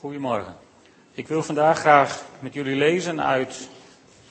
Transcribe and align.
Goedemorgen. 0.00 0.56
Ik 1.12 1.28
wil 1.28 1.42
vandaag 1.42 1.78
graag 1.78 2.24
met 2.38 2.54
jullie 2.54 2.76
lezen 2.76 3.22
uit 3.22 3.68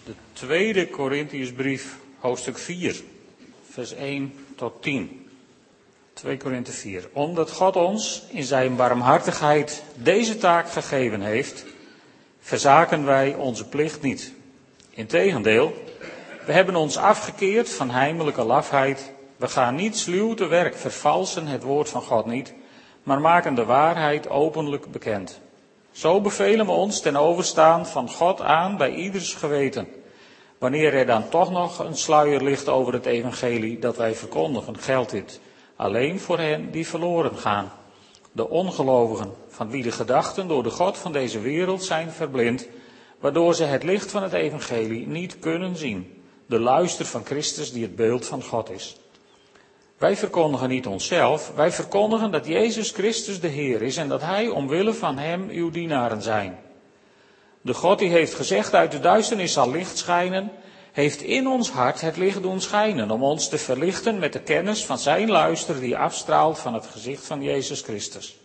de 0.05 0.13
tweede 0.33 0.87
Korintiërsbrief, 0.87 1.97
hoofdstuk 2.19 2.57
4, 2.57 3.03
vers 3.69 3.93
1 3.93 4.33
tot 4.55 4.81
10. 4.81 5.29
2 6.13 6.37
Korinthe 6.37 6.71
4. 6.71 7.09
Omdat 7.13 7.51
God 7.51 7.75
ons 7.75 8.23
in 8.29 8.43
zijn 8.43 8.75
barmhartigheid 8.75 9.83
deze 9.95 10.37
taak 10.37 10.69
gegeven 10.69 11.21
heeft, 11.21 11.65
verzaken 12.39 13.05
wij 13.05 13.35
onze 13.35 13.67
plicht 13.67 14.01
niet. 14.01 14.33
Integendeel, 14.89 15.73
we 16.45 16.51
hebben 16.51 16.75
ons 16.75 16.97
afgekeerd 16.97 17.69
van 17.69 17.89
heimelijke 17.89 18.43
lafheid. 18.43 19.11
We 19.37 19.47
gaan 19.47 19.75
niet 19.75 19.97
sluw 19.97 20.33
te 20.33 20.45
werk, 20.45 20.75
vervalsen 20.75 21.47
het 21.47 21.63
woord 21.63 21.89
van 21.89 22.01
God 22.01 22.25
niet, 22.25 22.53
maar 23.03 23.21
maken 23.21 23.55
de 23.55 23.65
waarheid 23.65 24.29
openlijk 24.29 24.91
bekend. 24.91 25.39
Zo 25.91 26.21
bevelen 26.21 26.65
we 26.65 26.71
ons 26.71 27.01
ten 27.01 27.15
overstaan 27.15 27.87
van 27.87 28.09
God 28.09 28.41
aan 28.41 28.77
bij 28.77 28.93
ieders 28.93 29.33
geweten. 29.33 29.87
Wanneer 30.57 30.93
er 30.93 31.05
dan 31.05 31.29
toch 31.29 31.51
nog 31.51 31.79
een 31.79 31.97
sluier 31.97 32.43
ligt 32.43 32.69
over 32.69 32.93
het 32.93 33.05
evangelie 33.05 33.79
dat 33.79 33.97
wij 33.97 34.15
verkondigen, 34.15 34.77
geldt 34.77 35.11
dit 35.11 35.39
alleen 35.75 36.19
voor 36.19 36.37
hen 36.37 36.71
die 36.71 36.87
verloren 36.87 37.37
gaan. 37.37 37.71
De 38.31 38.49
ongelovigen, 38.49 39.33
van 39.47 39.69
wie 39.69 39.83
de 39.83 39.91
gedachten 39.91 40.47
door 40.47 40.63
de 40.63 40.69
God 40.69 40.97
van 40.97 41.11
deze 41.11 41.39
wereld 41.39 41.83
zijn 41.83 42.11
verblind, 42.11 42.67
waardoor 43.19 43.55
ze 43.55 43.63
het 43.63 43.83
licht 43.83 44.11
van 44.11 44.23
het 44.23 44.33
evangelie 44.33 45.07
niet 45.07 45.39
kunnen 45.39 45.75
zien. 45.75 46.23
De 46.45 46.59
luister 46.59 47.05
van 47.05 47.25
Christus 47.25 47.71
die 47.71 47.83
het 47.83 47.95
beeld 47.95 48.25
van 48.25 48.43
God 48.43 48.69
is. 48.69 48.97
Wij 49.99 50.17
verkondigen 50.17 50.69
niet 50.69 50.87
onszelf, 50.87 51.51
wij 51.55 51.71
verkondigen 51.71 52.31
dat 52.31 52.45
Jezus 52.47 52.91
Christus 52.91 53.39
de 53.39 53.47
Heer 53.47 53.81
is 53.81 53.97
en 53.97 54.07
dat 54.07 54.21
Hij 54.21 54.47
omwille 54.47 54.93
van 54.93 55.17
Hem 55.17 55.49
uw 55.49 55.69
dienaren 55.69 56.21
zijn. 56.21 56.59
De 57.61 57.73
God 57.73 57.99
die 57.99 58.09
heeft 58.09 58.33
gezegd 58.33 58.73
uit 58.73 58.91
de 58.91 58.99
duisternis 58.99 59.53
zal 59.53 59.71
licht 59.71 59.97
schijnen, 59.97 60.51
heeft 60.91 61.21
in 61.21 61.47
ons 61.47 61.71
hart 61.71 62.01
het 62.01 62.17
licht 62.17 62.41
doen 62.41 62.61
schijnen 62.61 63.11
om 63.11 63.23
ons 63.23 63.49
te 63.49 63.57
verlichten 63.57 64.19
met 64.19 64.33
de 64.33 64.41
kennis 64.41 64.85
van 64.85 64.97
Zijn 64.97 65.29
luister 65.29 65.79
die 65.79 65.97
afstraalt 65.97 66.59
van 66.59 66.73
het 66.73 66.85
gezicht 66.85 67.25
van 67.25 67.41
Jezus 67.41 67.81
Christus. 67.81 68.37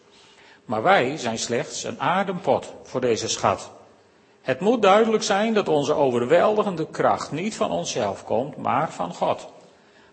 Maar 0.65 0.83
wij 0.83 1.17
zijn 1.17 1.39
slechts 1.39 1.85
een 1.85 2.01
adempot 2.01 2.75
voor 2.83 3.01
deze 3.01 3.29
schat. 3.29 3.71
Het 4.43 4.61
moet 4.61 4.83
duidelijk 4.83 5.23
zijn 5.23 5.55
dat 5.55 5.69
onze 5.69 5.95
overweldigende 5.95 6.87
kracht 6.91 7.33
niet 7.33 7.55
van 7.55 7.71
onszelf 7.71 8.25
komt, 8.25 8.57
maar 8.57 8.93
van 8.93 9.15
God. 9.15 9.53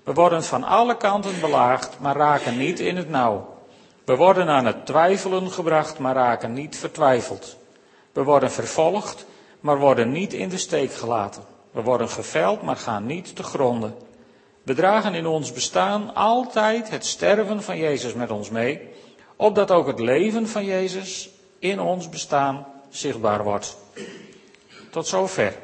We 0.03 0.13
worden 0.13 0.43
van 0.43 0.63
alle 0.63 0.97
kanten 0.97 1.39
belaagd, 1.39 1.99
maar 1.99 2.15
raken 2.15 2.57
niet 2.57 2.79
in 2.79 2.97
het 2.97 3.09
nauw. 3.09 3.57
We 4.05 4.15
worden 4.15 4.47
aan 4.47 4.65
het 4.65 4.85
twijfelen 4.85 5.51
gebracht, 5.51 5.99
maar 5.99 6.15
raken 6.15 6.53
niet 6.53 6.77
vertwijfeld. 6.77 7.57
We 8.11 8.23
worden 8.23 8.51
vervolgd, 8.51 9.25
maar 9.59 9.77
worden 9.77 10.11
niet 10.11 10.33
in 10.33 10.49
de 10.49 10.57
steek 10.57 10.93
gelaten. 10.93 11.43
We 11.71 11.81
worden 11.81 12.09
geveld, 12.09 12.61
maar 12.61 12.75
gaan 12.75 13.05
niet 13.05 13.35
te 13.35 13.43
gronden. 13.43 13.95
We 14.63 14.73
dragen 14.73 15.13
in 15.13 15.25
ons 15.25 15.53
bestaan 15.53 16.15
altijd 16.15 16.89
het 16.89 17.05
sterven 17.05 17.63
van 17.63 17.77
Jezus 17.77 18.13
met 18.13 18.31
ons 18.31 18.49
mee, 18.49 18.89
opdat 19.35 19.71
ook 19.71 19.87
het 19.87 19.99
leven 19.99 20.47
van 20.47 20.65
Jezus 20.65 21.29
in 21.59 21.79
ons 21.79 22.09
bestaan 22.09 22.65
zichtbaar 22.89 23.43
wordt. 23.43 23.77
Tot 24.89 25.07
zover. 25.07 25.57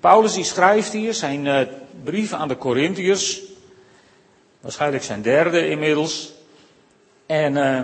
Paulus 0.00 0.32
die 0.34 0.44
schrijft 0.44 0.92
hier 0.92 1.14
zijn 1.14 1.46
uh, 1.46 1.60
brief 2.04 2.32
aan 2.32 2.48
de 2.48 2.58
Corinthiërs, 2.58 3.40
waarschijnlijk 4.60 5.04
zijn 5.04 5.22
derde 5.22 5.68
inmiddels. 5.68 6.32
En 7.26 7.56
uh, 7.56 7.80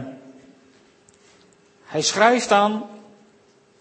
hij 1.84 2.02
schrijft 2.02 2.48
dan 2.48 2.86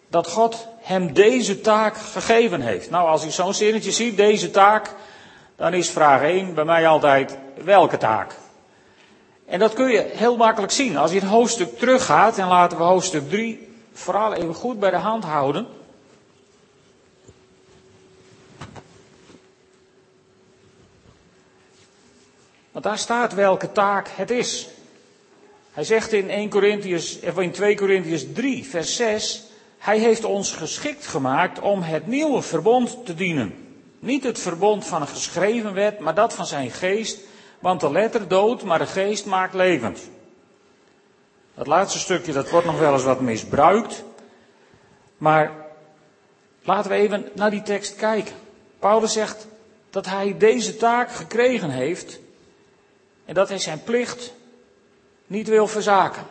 dat 0.08 0.28
God 0.28 0.68
hem 0.80 1.14
deze 1.14 1.62
taak 1.62 1.98
gegeven 1.98 2.62
heeft. 2.62 2.90
Nou, 2.90 3.08
als 3.08 3.26
u 3.26 3.30
zo'n 3.30 3.54
zinnetje 3.54 3.92
ziet, 3.92 4.18
deze 4.18 4.52
taak, 4.52 4.94
dan 5.56 5.74
is 5.74 5.90
vraag 5.90 6.22
1 6.22 6.54
bij 6.54 6.66
mij 6.66 6.88
altijd, 6.88 7.38
welke 7.64 7.98
taak? 7.98 8.36
En 9.46 9.60
dat 9.60 9.74
kun 9.74 9.90
je 9.90 10.12
heel 10.14 10.38
makkelijk 10.38 10.72
zien. 10.72 10.98
Als 10.98 11.12
je 11.12 11.20
het 11.20 11.30
hoofdstuk 11.30 11.78
teruggaat, 11.78 12.38
en 12.38 12.48
laten 12.48 12.78
we 12.78 12.84
hoofdstuk 12.84 13.30
3 13.30 13.76
vooral 13.94 14.34
even 14.34 14.54
goed 14.54 14.80
bij 14.80 14.92
de 14.92 14.98
hand 14.98 15.24
houden. 15.24 15.68
Want 22.78 22.90
daar 22.90 22.98
staat 22.98 23.34
welke 23.34 23.72
taak 23.72 24.08
het 24.16 24.32
is. 24.32 24.68
Hij 25.72 25.84
zegt 25.84 26.14
in 26.14 26.30
1 26.30 26.50
Corinthians, 26.50 27.20
of 27.20 27.40
in 27.40 27.52
2 27.52 27.76
Corinthians 27.76 28.26
3, 28.34 28.66
vers 28.66 28.96
6, 28.96 29.44
hij 29.78 30.00
heeft 30.00 30.24
ons 30.24 30.52
geschikt 30.52 31.08
gemaakt 31.08 31.60
om 31.60 31.82
het 31.82 32.08
nieuwe 32.08 32.42
verbond 32.42 33.06
te 33.06 33.16
dienen. 33.16 33.54
Niet 34.00 34.24
het 34.24 34.40
verbond 34.40 34.86
van 34.86 35.02
een 35.02 35.08
geschreven 35.08 35.74
wet, 35.74 36.00
maar 36.00 36.14
dat 36.16 36.34
van 36.34 36.46
zijn 36.46 36.72
geest, 36.72 37.20
want 37.60 37.80
de 37.80 37.92
letter 37.92 38.28
doodt, 38.28 38.64
maar 38.64 38.80
de 38.80 38.86
geest 38.86 39.26
maakt 39.26 39.54
levend. 39.54 40.00
Dat 41.56 41.68
laatste 41.68 42.00
stukje, 42.00 42.34
dat 42.34 42.50
wordt 42.50 42.66
nog 42.66 42.80
wel 42.80 42.94
eens 42.94 43.04
wat 43.04 43.22
misbruikt. 43.22 44.04
Maar 45.18 45.52
laten 46.64 46.92
we 46.92 46.98
even 46.98 47.30
naar 47.36 47.52
die 47.52 47.64
tekst 47.64 47.96
kijken. 47.96 48.36
Paulus 48.80 49.14
zegt 49.14 49.48
dat 49.90 50.06
hij 50.06 50.36
deze 50.38 50.78
taak 50.78 51.12
gekregen 51.12 51.70
heeft 51.70 52.20
en 53.28 53.34
dat 53.34 53.50
hij 53.50 53.60
zijn 53.60 53.84
plicht 53.84 54.34
niet 55.26 55.48
wil 55.48 55.68
verzaken. 55.68 56.22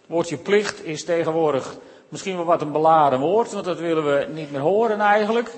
Het 0.00 0.08
woordje 0.08 0.36
plicht 0.36 0.84
is 0.84 1.04
tegenwoordig 1.04 1.76
misschien 2.08 2.36
wel 2.36 2.44
wat 2.44 2.60
een 2.60 2.72
beladen 2.72 3.20
woord, 3.20 3.52
want 3.52 3.64
dat 3.64 3.78
willen 3.78 4.04
we 4.04 4.26
niet 4.32 4.50
meer 4.50 4.60
horen 4.60 5.00
eigenlijk. 5.00 5.50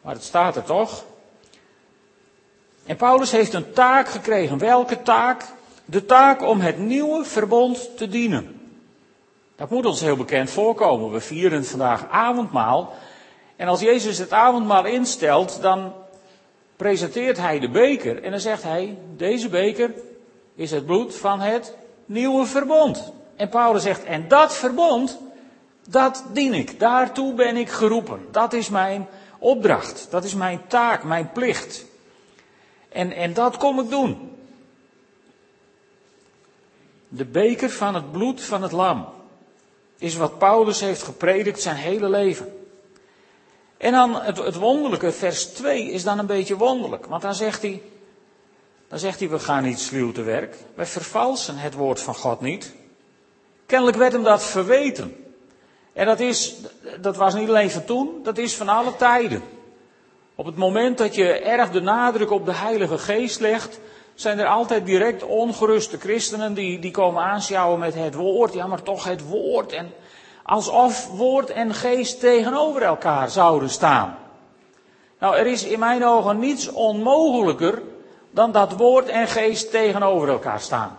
Maar 0.00 0.14
het 0.14 0.24
staat 0.24 0.56
er 0.56 0.62
toch. 0.62 1.04
En 2.86 2.96
Paulus 2.96 3.30
heeft 3.30 3.52
een 3.52 3.72
taak 3.72 4.08
gekregen. 4.08 4.58
Welke 4.58 5.02
taak? 5.02 5.44
De 5.84 6.06
taak 6.06 6.42
om 6.42 6.60
het 6.60 6.78
nieuwe 6.78 7.24
verbond 7.24 7.96
te 7.96 8.08
dienen. 8.08 8.60
Dat 9.56 9.70
moet 9.70 9.86
ons 9.86 10.00
heel 10.00 10.16
bekend 10.16 10.50
voorkomen. 10.50 11.10
We 11.10 11.20
vieren 11.20 11.64
vandaag 11.64 12.08
avondmaal. 12.10 12.94
En 13.56 13.68
als 13.68 13.80
Jezus 13.80 14.18
het 14.18 14.32
avondmaal 14.32 14.84
instelt, 14.84 15.62
dan 15.62 15.92
presenteert 16.80 17.36
hij 17.36 17.58
de 17.58 17.68
beker 17.68 18.22
en 18.22 18.30
dan 18.30 18.40
zegt 18.40 18.62
hij, 18.62 18.98
deze 19.16 19.48
beker 19.48 19.94
is 20.54 20.70
het 20.70 20.86
bloed 20.86 21.16
van 21.16 21.40
het 21.40 21.74
nieuwe 22.06 22.46
verbond. 22.46 23.12
En 23.36 23.48
Paulus 23.48 23.82
zegt, 23.82 24.04
en 24.04 24.28
dat 24.28 24.56
verbond, 24.56 25.18
dat 25.88 26.24
dien 26.32 26.54
ik, 26.54 26.78
daartoe 26.78 27.34
ben 27.34 27.56
ik 27.56 27.68
geroepen. 27.68 28.26
Dat 28.30 28.52
is 28.52 28.68
mijn 28.68 29.08
opdracht, 29.38 30.06
dat 30.10 30.24
is 30.24 30.34
mijn 30.34 30.66
taak, 30.66 31.04
mijn 31.04 31.32
plicht. 31.32 31.84
En, 32.88 33.12
en 33.12 33.34
dat 33.34 33.56
kom 33.56 33.80
ik 33.80 33.88
doen. 33.88 34.36
De 37.08 37.24
beker 37.24 37.70
van 37.70 37.94
het 37.94 38.12
bloed 38.12 38.42
van 38.42 38.62
het 38.62 38.72
lam 38.72 39.08
is 39.98 40.16
wat 40.16 40.38
Paulus 40.38 40.80
heeft 40.80 41.02
gepredikt 41.02 41.60
zijn 41.60 41.76
hele 41.76 42.08
leven. 42.08 42.59
En 43.80 43.92
dan 43.92 44.22
het, 44.22 44.54
wonderlijke, 44.54 45.12
vers 45.12 45.44
2 45.44 45.90
is 45.90 46.02
dan 46.02 46.18
een 46.18 46.26
beetje 46.26 46.56
wonderlijk. 46.56 47.06
Want 47.06 47.22
dan 47.22 47.34
zegt 47.34 47.62
hij, 47.62 47.82
dan 48.88 48.98
zegt 48.98 49.18
hij, 49.18 49.28
we 49.28 49.38
gaan 49.38 49.62
niet 49.62 49.80
sluw 49.80 50.12
te 50.12 50.22
werk. 50.22 50.56
Wij 50.74 50.86
vervalsen 50.86 51.56
het 51.56 51.74
woord 51.74 52.00
van 52.00 52.14
God 52.14 52.40
niet. 52.40 52.74
Kennelijk 53.66 53.96
werd 53.96 54.12
hem 54.12 54.22
dat 54.22 54.44
verweten. 54.44 55.16
En 55.92 56.06
dat 56.06 56.20
is, 56.20 56.56
dat 57.00 57.16
was 57.16 57.34
niet 57.34 57.48
alleen 57.48 57.70
van 57.70 57.84
toen, 57.84 58.20
dat 58.22 58.38
is 58.38 58.56
van 58.56 58.68
alle 58.68 58.96
tijden. 58.96 59.42
Op 60.34 60.46
het 60.46 60.56
moment 60.56 60.98
dat 60.98 61.14
je 61.14 61.32
erg 61.32 61.70
de 61.70 61.80
nadruk 61.80 62.30
op 62.30 62.46
de 62.46 62.54
Heilige 62.54 62.98
Geest 62.98 63.40
legt, 63.40 63.80
zijn 64.14 64.38
er 64.38 64.46
altijd 64.46 64.86
direct 64.86 65.22
ongeruste 65.22 65.98
christenen 65.98 66.54
die, 66.54 66.78
die 66.78 66.90
komen 66.90 67.22
aanschouwen 67.22 67.78
met 67.78 67.94
het 67.94 68.14
woord. 68.14 68.52
Ja, 68.52 68.66
maar 68.66 68.82
toch 68.82 69.04
het 69.04 69.28
woord. 69.28 69.72
En 69.72 69.92
Alsof 70.50 71.08
woord 71.08 71.50
en 71.50 71.74
geest 71.74 72.20
tegenover 72.20 72.82
elkaar 72.82 73.30
zouden 73.30 73.70
staan. 73.70 74.18
Nou, 75.18 75.36
er 75.36 75.46
is 75.46 75.64
in 75.64 75.78
mijn 75.78 76.04
ogen 76.04 76.38
niets 76.38 76.68
onmogelijker 76.68 77.82
dan 78.30 78.52
dat 78.52 78.72
woord 78.72 79.08
en 79.08 79.28
geest 79.28 79.70
tegenover 79.70 80.28
elkaar 80.28 80.60
staan. 80.60 80.98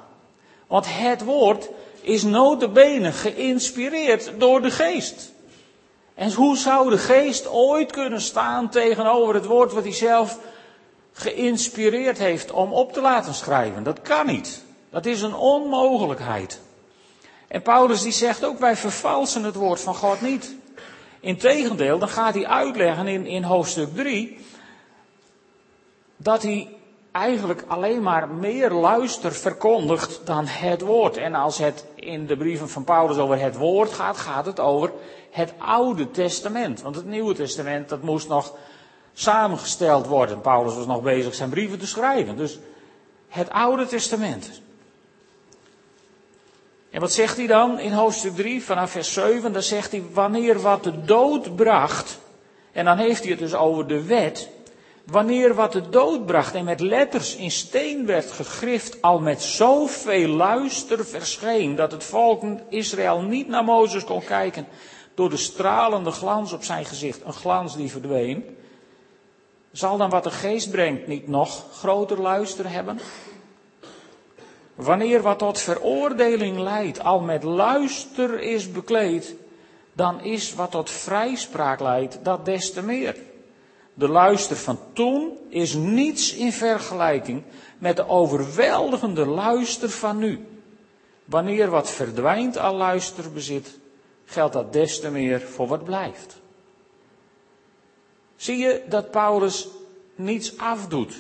Want 0.68 0.86
het 0.89 1.24
woord 1.24 1.69
is 2.01 2.24
notabene 2.24 3.12
geïnspireerd 3.12 4.31
door 4.38 4.62
de 4.62 4.71
geest. 4.71 5.31
En 6.13 6.33
hoe 6.33 6.57
zou 6.57 6.89
de 6.89 6.98
geest 6.98 7.48
ooit 7.50 7.92
kunnen 7.92 8.21
staan 8.21 8.69
tegenover 8.69 9.33
het 9.33 9.45
woord 9.45 9.74
wat 9.74 9.83
hij 9.83 9.94
zelf 9.94 10.38
geïnspireerd 11.13 12.18
heeft 12.18 12.51
om 12.51 12.74
op 12.74 12.94
te 12.94 13.01
laten 13.01 13.33
schrijven? 13.33 13.83
Dat 13.83 14.01
kan 14.01 14.25
niet. 14.25 14.63
Dat 14.89 15.06
is 15.06 15.21
een 15.21 15.36
onmogelijkheid. 15.36 16.59
En 17.51 17.62
Paulus 17.62 18.01
die 18.01 18.12
zegt 18.12 18.45
ook, 18.45 18.59
wij 18.59 18.75
vervalsen 18.75 19.44
het 19.44 19.56
woord 19.56 19.80
van 19.80 19.95
God 19.95 20.21
niet. 20.21 20.56
Integendeel, 21.19 22.00
dan 22.00 22.09
gaat 22.09 22.33
hij 22.33 22.48
uitleggen 22.48 23.07
in, 23.07 23.25
in 23.25 23.44
hoofdstuk 23.44 23.95
3 23.95 24.38
dat 26.18 26.42
hij 26.42 26.69
eigenlijk 27.12 27.63
alleen 27.68 28.01
maar 28.01 28.30
meer 28.30 28.71
luister 28.71 29.31
verkondigt 29.31 30.21
dan 30.25 30.45
het 30.48 30.81
woord. 30.81 31.18
En 31.18 31.36
als 31.36 31.57
het 31.57 31.86
in 31.95 32.25
de 32.25 32.38
brieven 32.38 32.69
van 32.69 32.83
Paulus 32.83 33.18
over 33.18 33.39
het 33.39 33.56
woord 33.56 33.92
gaat, 33.92 34.18
gaat 34.18 34.45
het 34.45 34.59
over 34.59 34.92
het 35.31 35.53
Oude 35.57 36.12
Testament. 36.12 36.81
Want 36.81 36.95
het 36.95 37.06
Nieuwe 37.06 37.33
Testament, 37.33 37.89
dat 37.89 38.01
moest 38.01 38.27
nog 38.27 38.56
samengesteld 39.13 40.07
worden. 40.07 40.42
Paulus 40.42 40.75
was 40.75 40.86
nog 40.86 41.01
bezig 41.01 41.36
zijn 41.36 41.50
brieven 41.50 41.80
te 41.80 41.88
schrijven. 41.88 42.38
Dus 42.38 42.59
het 43.27 43.50
Oude 43.50 43.86
Testament. 43.86 44.62
En 46.92 47.00
wat 47.00 47.14
zegt 47.14 47.38
hij 47.38 47.48
dan 47.48 47.80
in 47.80 47.92
hoofdstuk 47.92 48.36
3 48.36 48.64
vanaf 48.64 48.92
vers 48.92 49.14
7? 49.14 49.54
Dan 49.54 49.62
zegt 49.62 49.92
hij, 49.92 50.04
wanneer 50.14 50.62
wat 50.62 50.84
de 50.84 51.04
dood 51.06 51.56
bracht, 51.56 52.20
en 52.72 52.86
dan 52.86 52.98
heeft 52.98 53.22
hij 53.22 53.32
het 53.32 53.40
dus 53.40 53.54
over 53.54 53.88
de 53.88 54.04
wet, 54.04 54.50
wanneer 55.06 55.54
wat 55.54 55.72
de 55.72 55.90
dood 55.90 56.26
bracht 56.26 56.54
en 56.54 56.64
met 56.64 56.80
letters 56.80 57.36
in 57.36 57.52
steen 57.52 58.06
werd 58.06 58.32
gegrift, 58.32 59.02
al 59.02 59.20
met 59.20 59.42
zoveel 59.42 60.28
luister 60.28 61.06
verscheen, 61.06 61.76
dat 61.76 61.92
het 61.92 62.04
volk 62.04 62.44
Israël 62.70 63.22
niet 63.22 63.48
naar 63.48 63.64
Mozes 63.64 64.04
kon 64.04 64.24
kijken, 64.24 64.68
door 65.16 65.30
de 65.30 65.38
stralende 65.38 66.12
glans 66.12 66.54
op 66.54 66.64
zijn 66.64 66.86
gezicht, 66.86 67.22
een 67.26 67.34
glans 67.34 67.76
die 67.76 67.92
verdween, 67.92 68.58
zal 69.72 69.98
dan 69.98 70.10
wat 70.10 70.24
de 70.24 70.32
geest 70.32 70.72
brengt 70.72 71.08
niet 71.08 71.28
nog 71.28 71.66
groter 71.74 72.22
luister 72.22 72.70
hebben? 72.70 73.00
Wanneer 74.76 75.22
wat 75.22 75.40
tot 75.40 75.60
veroordeling 75.60 76.58
leidt, 76.58 77.00
al 77.00 77.20
met 77.20 77.44
luister 77.44 78.40
is 78.40 78.72
bekleed, 78.72 79.36
dan 79.94 80.24
is 80.24 80.54
wat 80.54 80.72
tot 80.72 80.90
vrijspraak 80.90 81.80
leidt, 81.80 82.20
dat 82.24 82.46
des 82.46 82.74
te 82.74 82.82
meer. 82.82 83.16
De 83.94 84.08
luister 84.08 84.56
van 84.56 84.80
toen 84.94 85.38
is 85.50 85.74
niets 85.74 86.34
in 86.34 86.52
vergelijking 86.52 87.44
met 87.78 87.96
de 87.96 88.08
overweldigende 88.08 89.26
luister 89.26 89.90
van 89.90 90.18
nu. 90.18 90.46
Wanneer 91.26 91.70
wat 91.70 91.90
verdwijnt 91.90 92.58
al 92.58 92.76
luister 92.76 93.32
bezit, 93.32 93.80
geldt 94.26 94.54
dat 94.54 94.74
des 94.74 95.00
te 95.00 95.10
meer 95.12 95.42
voor 95.42 95.68
wat 95.68 95.84
blijft. 95.84 96.40
Zie 98.36 98.58
je 98.58 98.82
dat 98.90 99.12
Paulus 99.12 99.68
niets 100.16 100.58
afdoet 100.58 101.14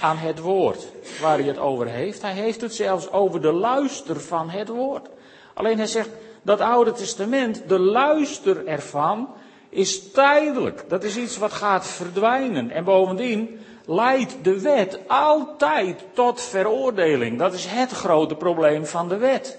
aan 0.00 0.16
het 0.16 0.38
woord 0.38 0.86
waar 1.20 1.38
hij 1.38 1.46
het 1.46 1.58
over 1.58 1.86
heeft? 1.86 2.22
Hij 2.22 2.32
heeft 2.32 2.60
het 2.60 2.74
zelfs 2.74 3.10
over 3.10 3.40
de 3.42 3.52
luister 3.52 4.20
van 4.20 4.50
het 4.50 4.68
woord. 4.68 5.08
Alleen 5.54 5.78
hij 5.78 5.86
zegt 5.86 6.10
dat 6.42 6.60
Oude 6.60 6.92
Testament, 6.92 7.62
de 7.68 7.78
luister 7.78 8.66
ervan, 8.66 9.28
is 9.68 10.10
tijdelijk. 10.10 10.84
Dat 10.88 11.04
is 11.04 11.16
iets 11.16 11.36
wat 11.36 11.52
gaat 11.52 11.86
verdwijnen. 11.86 12.70
En 12.70 12.84
bovendien 12.84 13.60
leidt 13.86 14.36
de 14.42 14.60
wet 14.60 14.98
altijd 15.06 16.04
tot 16.12 16.40
veroordeling. 16.40 17.38
Dat 17.38 17.54
is 17.54 17.66
het 17.66 17.90
grote 17.90 18.34
probleem 18.34 18.86
van 18.86 19.08
de 19.08 19.16
wet. 19.16 19.58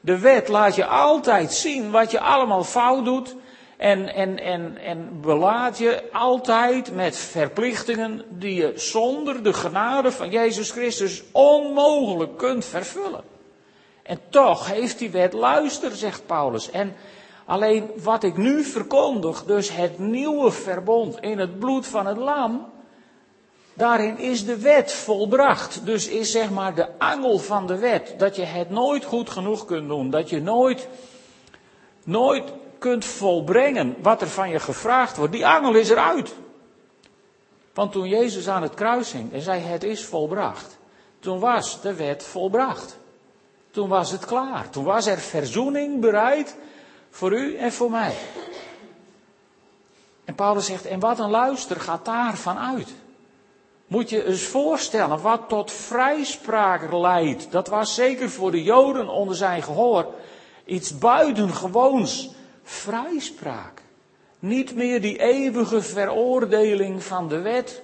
De 0.00 0.18
wet 0.18 0.48
laat 0.48 0.74
je 0.74 0.86
altijd 0.86 1.52
zien 1.52 1.90
wat 1.90 2.10
je 2.10 2.20
allemaal 2.20 2.64
fout 2.64 3.04
doet. 3.04 3.36
En, 3.78 4.14
en, 4.14 4.38
en, 4.38 4.78
en 4.78 5.20
belaat 5.20 5.78
je 5.78 6.02
altijd 6.12 6.94
met 6.94 7.16
verplichtingen 7.16 8.22
die 8.28 8.54
je 8.54 8.72
zonder 8.74 9.42
de 9.42 9.52
genade 9.52 10.12
van 10.12 10.30
Jezus 10.30 10.70
Christus 10.70 11.22
onmogelijk 11.32 12.36
kunt 12.36 12.64
vervullen. 12.64 13.24
En 14.02 14.20
toch 14.28 14.66
heeft 14.66 14.98
die 14.98 15.10
wet 15.10 15.32
luister, 15.32 15.96
zegt 15.96 16.26
Paulus. 16.26 16.70
En 16.70 16.94
alleen 17.44 17.90
wat 18.02 18.22
ik 18.22 18.36
nu 18.36 18.62
verkondig, 18.62 19.44
dus 19.44 19.70
het 19.70 19.98
nieuwe 19.98 20.50
verbond 20.50 21.20
in 21.20 21.38
het 21.38 21.58
bloed 21.58 21.86
van 21.86 22.06
het 22.06 22.16
lam, 22.16 22.66
daarin 23.74 24.18
is 24.18 24.44
de 24.44 24.58
wet 24.58 24.92
volbracht. 24.92 25.86
Dus 25.86 26.08
is 26.08 26.30
zeg 26.30 26.50
maar 26.50 26.74
de 26.74 26.98
angel 26.98 27.38
van 27.38 27.66
de 27.66 27.78
wet 27.78 28.14
dat 28.16 28.36
je 28.36 28.44
het 28.44 28.70
nooit 28.70 29.04
goed 29.04 29.30
genoeg 29.30 29.64
kunt 29.64 29.88
doen, 29.88 30.10
dat 30.10 30.30
je 30.30 30.40
nooit, 30.40 30.88
nooit 32.04 32.52
kunt 32.78 33.04
volbrengen 33.04 33.96
wat 34.02 34.20
er 34.20 34.28
van 34.28 34.50
je 34.50 34.60
gevraagd 34.60 35.16
wordt. 35.16 35.32
Die 35.32 35.46
angel 35.46 35.74
is 35.74 35.90
eruit. 35.90 36.34
Want 37.74 37.92
toen 37.92 38.08
Jezus 38.08 38.48
aan 38.48 38.62
het 38.62 38.74
kruis 38.74 39.12
hing 39.12 39.32
en 39.32 39.40
zei 39.40 39.60
het 39.60 39.84
is 39.84 40.04
volbracht, 40.04 40.78
toen 41.20 41.38
was 41.38 41.80
de 41.80 41.94
wet 41.94 42.22
volbracht. 42.22 42.98
Toen 43.70 43.88
was 43.88 44.10
het 44.10 44.24
klaar. 44.24 44.70
Toen 44.70 44.84
was 44.84 45.06
er 45.06 45.18
verzoening 45.18 46.00
bereid 46.00 46.56
voor 47.10 47.32
u 47.32 47.56
en 47.56 47.72
voor 47.72 47.90
mij. 47.90 48.14
En 50.24 50.34
Paulus 50.34 50.66
zegt, 50.66 50.86
en 50.86 51.00
wat 51.00 51.18
een 51.18 51.30
luister 51.30 51.80
gaat 51.80 52.04
daarvan 52.04 52.58
uit. 52.58 52.94
Moet 53.86 54.10
je 54.10 54.24
eens 54.24 54.42
voorstellen 54.42 55.20
wat 55.20 55.48
tot 55.48 55.72
vrijspraak 55.72 56.92
leidt. 56.92 57.50
Dat 57.50 57.68
was 57.68 57.94
zeker 57.94 58.30
voor 58.30 58.50
de 58.50 58.62
Joden 58.62 59.08
onder 59.08 59.36
zijn 59.36 59.62
gehoor 59.62 60.06
iets 60.64 60.98
buitengewoons. 60.98 62.30
Vrijspraak. 62.68 63.82
Niet 64.38 64.74
meer 64.74 65.00
die 65.00 65.18
eeuwige 65.18 65.82
veroordeling 65.82 67.02
van 67.02 67.28
de 67.28 67.40
wet. 67.40 67.82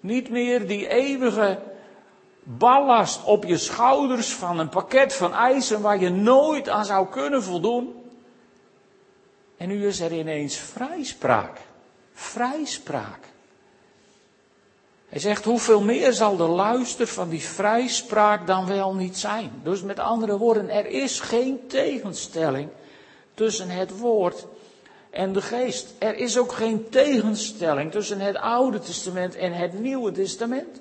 Niet 0.00 0.30
meer 0.30 0.66
die 0.66 0.88
eeuwige 0.88 1.58
ballast 2.42 3.24
op 3.24 3.44
je 3.44 3.58
schouders 3.58 4.32
van 4.32 4.58
een 4.58 4.68
pakket 4.68 5.14
van 5.14 5.34
eisen 5.34 5.80
waar 5.80 6.00
je 6.00 6.10
nooit 6.10 6.68
aan 6.68 6.84
zou 6.84 7.06
kunnen 7.08 7.42
voldoen. 7.42 7.94
En 9.56 9.68
nu 9.68 9.86
is 9.86 10.00
er 10.00 10.12
ineens 10.12 10.56
vrijspraak. 10.56 11.58
Vrijspraak. 12.12 13.20
Hij 15.08 15.18
zegt, 15.18 15.44
hoeveel 15.44 15.80
meer 15.80 16.12
zal 16.12 16.36
de 16.36 16.46
luister 16.46 17.06
van 17.06 17.28
die 17.28 17.42
vrijspraak 17.42 18.46
dan 18.46 18.66
wel 18.66 18.94
niet 18.94 19.16
zijn? 19.16 19.60
Dus 19.62 19.82
met 19.82 19.98
andere 19.98 20.38
woorden, 20.38 20.70
er 20.70 20.86
is 20.86 21.20
geen 21.20 21.66
tegenstelling 21.66 22.68
tussen 23.34 23.68
het 23.68 23.98
woord 23.98 24.46
en 25.10 25.32
de 25.32 25.42
geest. 25.42 25.94
Er 25.98 26.16
is 26.16 26.38
ook 26.38 26.52
geen 26.52 26.88
tegenstelling 26.88 27.90
tussen 27.90 28.20
het 28.20 28.36
Oude 28.36 28.78
Testament 28.78 29.36
en 29.36 29.52
het 29.52 29.78
Nieuwe 29.78 30.12
Testament. 30.12 30.80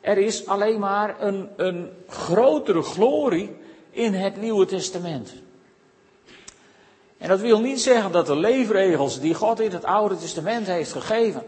Er 0.00 0.18
is 0.18 0.46
alleen 0.46 0.78
maar 0.78 1.20
een, 1.20 1.48
een 1.56 1.90
grotere 2.08 2.82
glorie 2.82 3.56
in 3.90 4.14
het 4.14 4.40
Nieuwe 4.40 4.66
Testament. 4.66 5.32
En 7.18 7.28
dat 7.28 7.40
wil 7.40 7.60
niet 7.60 7.80
zeggen 7.80 8.12
dat 8.12 8.26
de 8.26 8.36
leefregels 8.36 9.20
die 9.20 9.34
God 9.34 9.60
in 9.60 9.70
het 9.70 9.84
Oude 9.84 10.16
Testament 10.16 10.66
heeft 10.66 10.92
gegeven, 10.92 11.42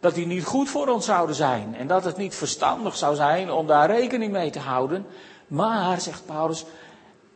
dat 0.00 0.14
die 0.14 0.26
niet 0.26 0.44
goed 0.44 0.68
voor 0.68 0.88
ons 0.88 1.04
zouden 1.04 1.34
zijn. 1.34 1.74
En 1.78 1.86
dat 1.86 2.04
het 2.04 2.16
niet 2.16 2.34
verstandig 2.34 2.96
zou 2.96 3.14
zijn 3.14 3.50
om 3.50 3.66
daar 3.66 3.90
rekening 3.90 4.32
mee 4.32 4.50
te 4.50 4.58
houden. 4.58 5.06
Maar, 5.46 6.00
zegt 6.00 6.26
Paulus, 6.26 6.64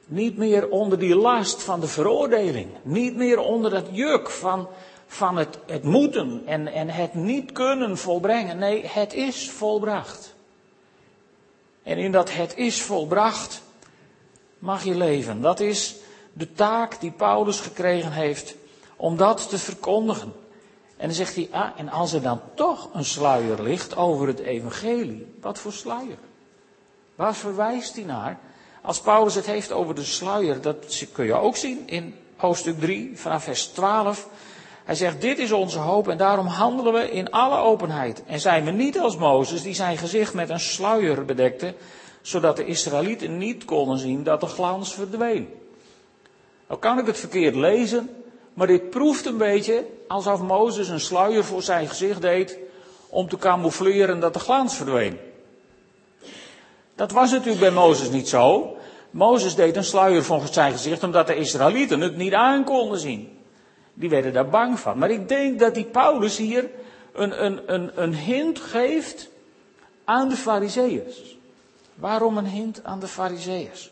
niet 0.07 0.37
meer 0.37 0.69
onder 0.69 0.99
die 0.99 1.17
last 1.17 1.63
van 1.63 1.81
de 1.81 1.87
veroordeling. 1.87 2.69
Niet 2.83 3.17
meer 3.17 3.39
onder 3.39 3.71
dat 3.71 3.87
juk 3.91 4.31
van, 4.31 4.69
van 5.07 5.37
het, 5.37 5.59
het 5.67 5.83
moeten 5.83 6.43
en, 6.47 6.67
en 6.69 6.89
het 6.89 7.15
niet 7.15 7.53
kunnen 7.53 7.99
volbrengen. 7.99 8.59
Nee, 8.59 8.87
het 8.87 9.15
is 9.15 9.51
volbracht. 9.51 10.35
En 11.83 11.99
in 11.99 12.13
dat 12.13 12.33
het 12.33 12.57
is 12.57 12.83
volbracht 12.83 13.63
mag 14.59 14.85
je 14.85 14.95
leven. 14.97 15.41
Dat 15.41 15.61
is 15.61 15.97
de 16.33 16.53
taak 16.53 17.01
die 17.01 17.11
Paulus 17.11 17.61
gekregen 17.61 18.13
heeft 18.13 18.55
om 18.97 19.17
dat 19.17 19.49
te 19.49 19.59
verkondigen. 19.59 20.33
En 20.97 21.07
dan 21.07 21.17
zegt 21.17 21.35
hij, 21.35 21.49
ah, 21.51 21.71
en 21.77 21.89
als 21.89 22.13
er 22.13 22.23
dan 22.23 22.41
toch 22.55 22.89
een 22.93 23.05
sluier 23.05 23.63
ligt 23.63 23.97
over 23.97 24.27
het 24.27 24.39
evangelie, 24.39 25.27
wat 25.41 25.59
voor 25.59 25.73
sluier? 25.73 26.19
Waar 27.15 27.35
verwijst 27.35 27.95
hij 27.95 28.05
naar? 28.05 28.39
Als 28.85 29.01
Paulus 29.01 29.35
het 29.35 29.47
heeft 29.47 29.73
over 29.73 29.95
de 29.95 30.05
sluier, 30.05 30.61
dat 30.61 31.07
kun 31.13 31.25
je 31.25 31.35
ook 31.35 31.57
zien 31.57 31.83
in 31.87 32.15
hoofdstuk 32.37 32.81
3 32.81 33.11
vanaf 33.15 33.45
vers 33.45 33.67
12. 33.67 34.29
Hij 34.85 34.95
zegt, 34.95 35.21
dit 35.21 35.39
is 35.39 35.53
onze 35.53 35.79
hoop 35.79 36.09
en 36.09 36.17
daarom 36.17 36.47
handelen 36.47 36.93
we 36.93 37.11
in 37.11 37.31
alle 37.31 37.57
openheid. 37.57 38.23
En 38.27 38.41
zijn 38.41 38.65
we 38.65 38.71
niet 38.71 38.99
als 38.99 39.17
Mozes, 39.17 39.63
die 39.63 39.75
zijn 39.75 39.97
gezicht 39.97 40.35
met 40.35 40.51
een 40.51 40.61
sluier 40.61 41.25
bedekte, 41.25 41.75
zodat 42.23 42.57
de 42.57 42.65
Israëlieten 42.65 43.39
niet 43.39 43.65
konden 43.65 43.99
zien 43.99 44.23
dat 44.23 44.41
de 44.41 44.47
glans 44.47 44.95
verdween. 44.95 45.49
Nou 46.69 46.81
kan 46.81 46.99
ik 46.99 47.07
het 47.07 47.19
verkeerd 47.19 47.55
lezen, 47.55 48.11
maar 48.55 48.67
dit 48.67 48.91
proeft 48.91 49.27
een 49.27 49.39
beetje 49.39 49.87
alsof 50.09 50.41
Mozes 50.41 50.89
een 50.89 51.01
sluier 51.01 51.45
voor 51.45 51.63
zijn 51.63 51.89
gezicht 51.89 52.21
deed 52.21 52.59
om 53.09 53.29
te 53.29 53.37
camoufleren 53.37 54.21
dat 54.21 54.33
de 54.33 54.41
glans 54.41 54.77
verdween. 54.77 55.19
Dat 56.95 57.13
was 57.13 57.31
natuurlijk 57.31 57.61
bij 57.61 57.71
Mozes 57.71 58.11
niet 58.11 58.29
zo. 58.29 58.77
Mozes 59.11 59.55
deed 59.55 59.77
een 59.77 59.85
sluier 59.85 60.25
voor 60.25 60.43
zijn 60.51 60.73
gezicht 60.73 61.03
omdat 61.03 61.27
de 61.27 61.37
Israëlieten 61.37 62.01
het 62.01 62.17
niet 62.17 62.33
aan 62.33 62.65
konden 62.65 62.99
zien. 62.99 63.39
Die 63.95 64.09
werden 64.09 64.33
daar 64.33 64.49
bang 64.49 64.81
van. 64.81 64.99
Maar 64.99 65.11
ik 65.11 65.29
denk 65.29 65.59
dat 65.59 65.75
die 65.75 65.85
Paulus 65.85 66.37
hier 66.37 66.71
een, 67.13 67.45
een, 67.45 67.75
een, 67.75 68.03
een 68.03 68.15
hint 68.15 68.61
geeft 68.61 69.29
aan 70.05 70.29
de 70.29 70.37
Fariseeërs. 70.37 71.37
Waarom 71.95 72.37
een 72.37 72.47
hint 72.47 72.85
aan 72.85 73.01
de 73.01 73.07
Fariseeërs? 73.07 73.91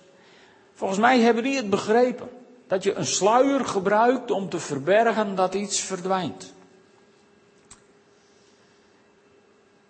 Volgens 0.75 1.01
mij 1.01 1.21
hebben 1.21 1.43
die 1.43 1.57
het 1.57 1.71
begrepen. 1.71 2.29
Dat 2.67 2.83
je 2.83 2.95
een 2.95 3.07
sluier 3.07 3.65
gebruikt 3.65 4.31
om 4.31 4.49
te 4.49 4.59
verbergen 4.59 5.35
dat 5.35 5.55
iets 5.55 5.81
verdwijnt. 5.81 6.55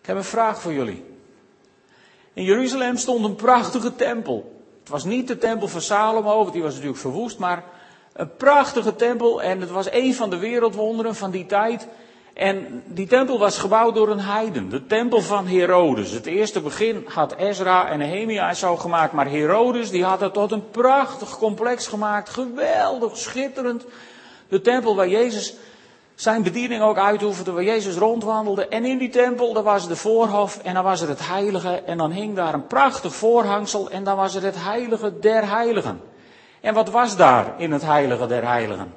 Ik 0.00 0.08
heb 0.08 0.16
een 0.16 0.24
vraag 0.24 0.60
voor 0.60 0.72
jullie. 0.72 1.11
In 2.34 2.44
Jeruzalem 2.44 2.96
stond 2.96 3.24
een 3.24 3.34
prachtige 3.34 3.94
tempel. 3.96 4.64
Het 4.80 4.88
was 4.88 5.04
niet 5.04 5.28
de 5.28 5.38
tempel 5.38 5.68
van 5.68 5.80
Salomo, 5.80 6.36
want 6.36 6.52
die 6.52 6.62
was 6.62 6.72
natuurlijk 6.72 7.00
verwoest, 7.00 7.38
maar 7.38 7.64
een 8.12 8.36
prachtige 8.36 8.96
tempel 8.96 9.42
en 9.42 9.60
het 9.60 9.70
was 9.70 9.90
een 9.90 10.14
van 10.14 10.30
de 10.30 10.38
wereldwonderen 10.38 11.14
van 11.14 11.30
die 11.30 11.46
tijd. 11.46 11.88
En 12.34 12.82
die 12.86 13.06
tempel 13.06 13.38
was 13.38 13.58
gebouwd 13.58 13.94
door 13.94 14.08
een 14.08 14.20
heiden, 14.20 14.68
de 14.68 14.86
tempel 14.86 15.20
van 15.20 15.46
Herodes. 15.46 16.10
Het 16.10 16.26
eerste 16.26 16.60
begin 16.60 17.04
had 17.08 17.34
Ezra 17.36 17.88
en 17.88 17.98
Nehemia 17.98 18.54
zo 18.54 18.76
gemaakt, 18.76 19.12
maar 19.12 19.30
Herodes 19.30 19.90
die 19.90 20.04
had 20.04 20.20
het 20.20 20.32
tot 20.32 20.52
een 20.52 20.70
prachtig 20.70 21.38
complex 21.38 21.86
gemaakt, 21.86 22.28
geweldig, 22.28 23.16
schitterend. 23.16 23.84
De 24.48 24.60
tempel 24.60 24.96
waar 24.96 25.08
Jezus 25.08 25.54
zijn 26.14 26.42
bediening 26.42 26.82
ook 26.82 26.98
uitoefende, 26.98 27.52
waar 27.52 27.64
Jezus 27.64 27.96
rondwandelde. 27.96 28.68
En 28.68 28.84
in 28.84 28.98
die 28.98 29.08
tempel, 29.08 29.52
daar 29.52 29.62
was 29.62 29.88
de 29.88 29.96
voorhof 29.96 30.58
en 30.62 30.74
dan 30.74 30.84
was 30.84 31.00
er 31.00 31.08
het 31.08 31.26
heilige 31.26 31.82
en 31.86 31.98
dan 31.98 32.10
hing 32.10 32.36
daar 32.36 32.54
een 32.54 32.66
prachtig 32.66 33.14
voorhangsel 33.14 33.90
en 33.90 34.04
dan 34.04 34.16
was 34.16 34.34
er 34.34 34.42
het 34.42 34.64
heilige 34.64 35.18
der 35.18 35.48
heiligen. 35.48 36.00
En 36.60 36.74
wat 36.74 36.90
was 36.90 37.16
daar 37.16 37.54
in 37.60 37.72
het 37.72 37.82
heilige 37.82 38.26
der 38.26 38.46
heiligen? 38.46 38.94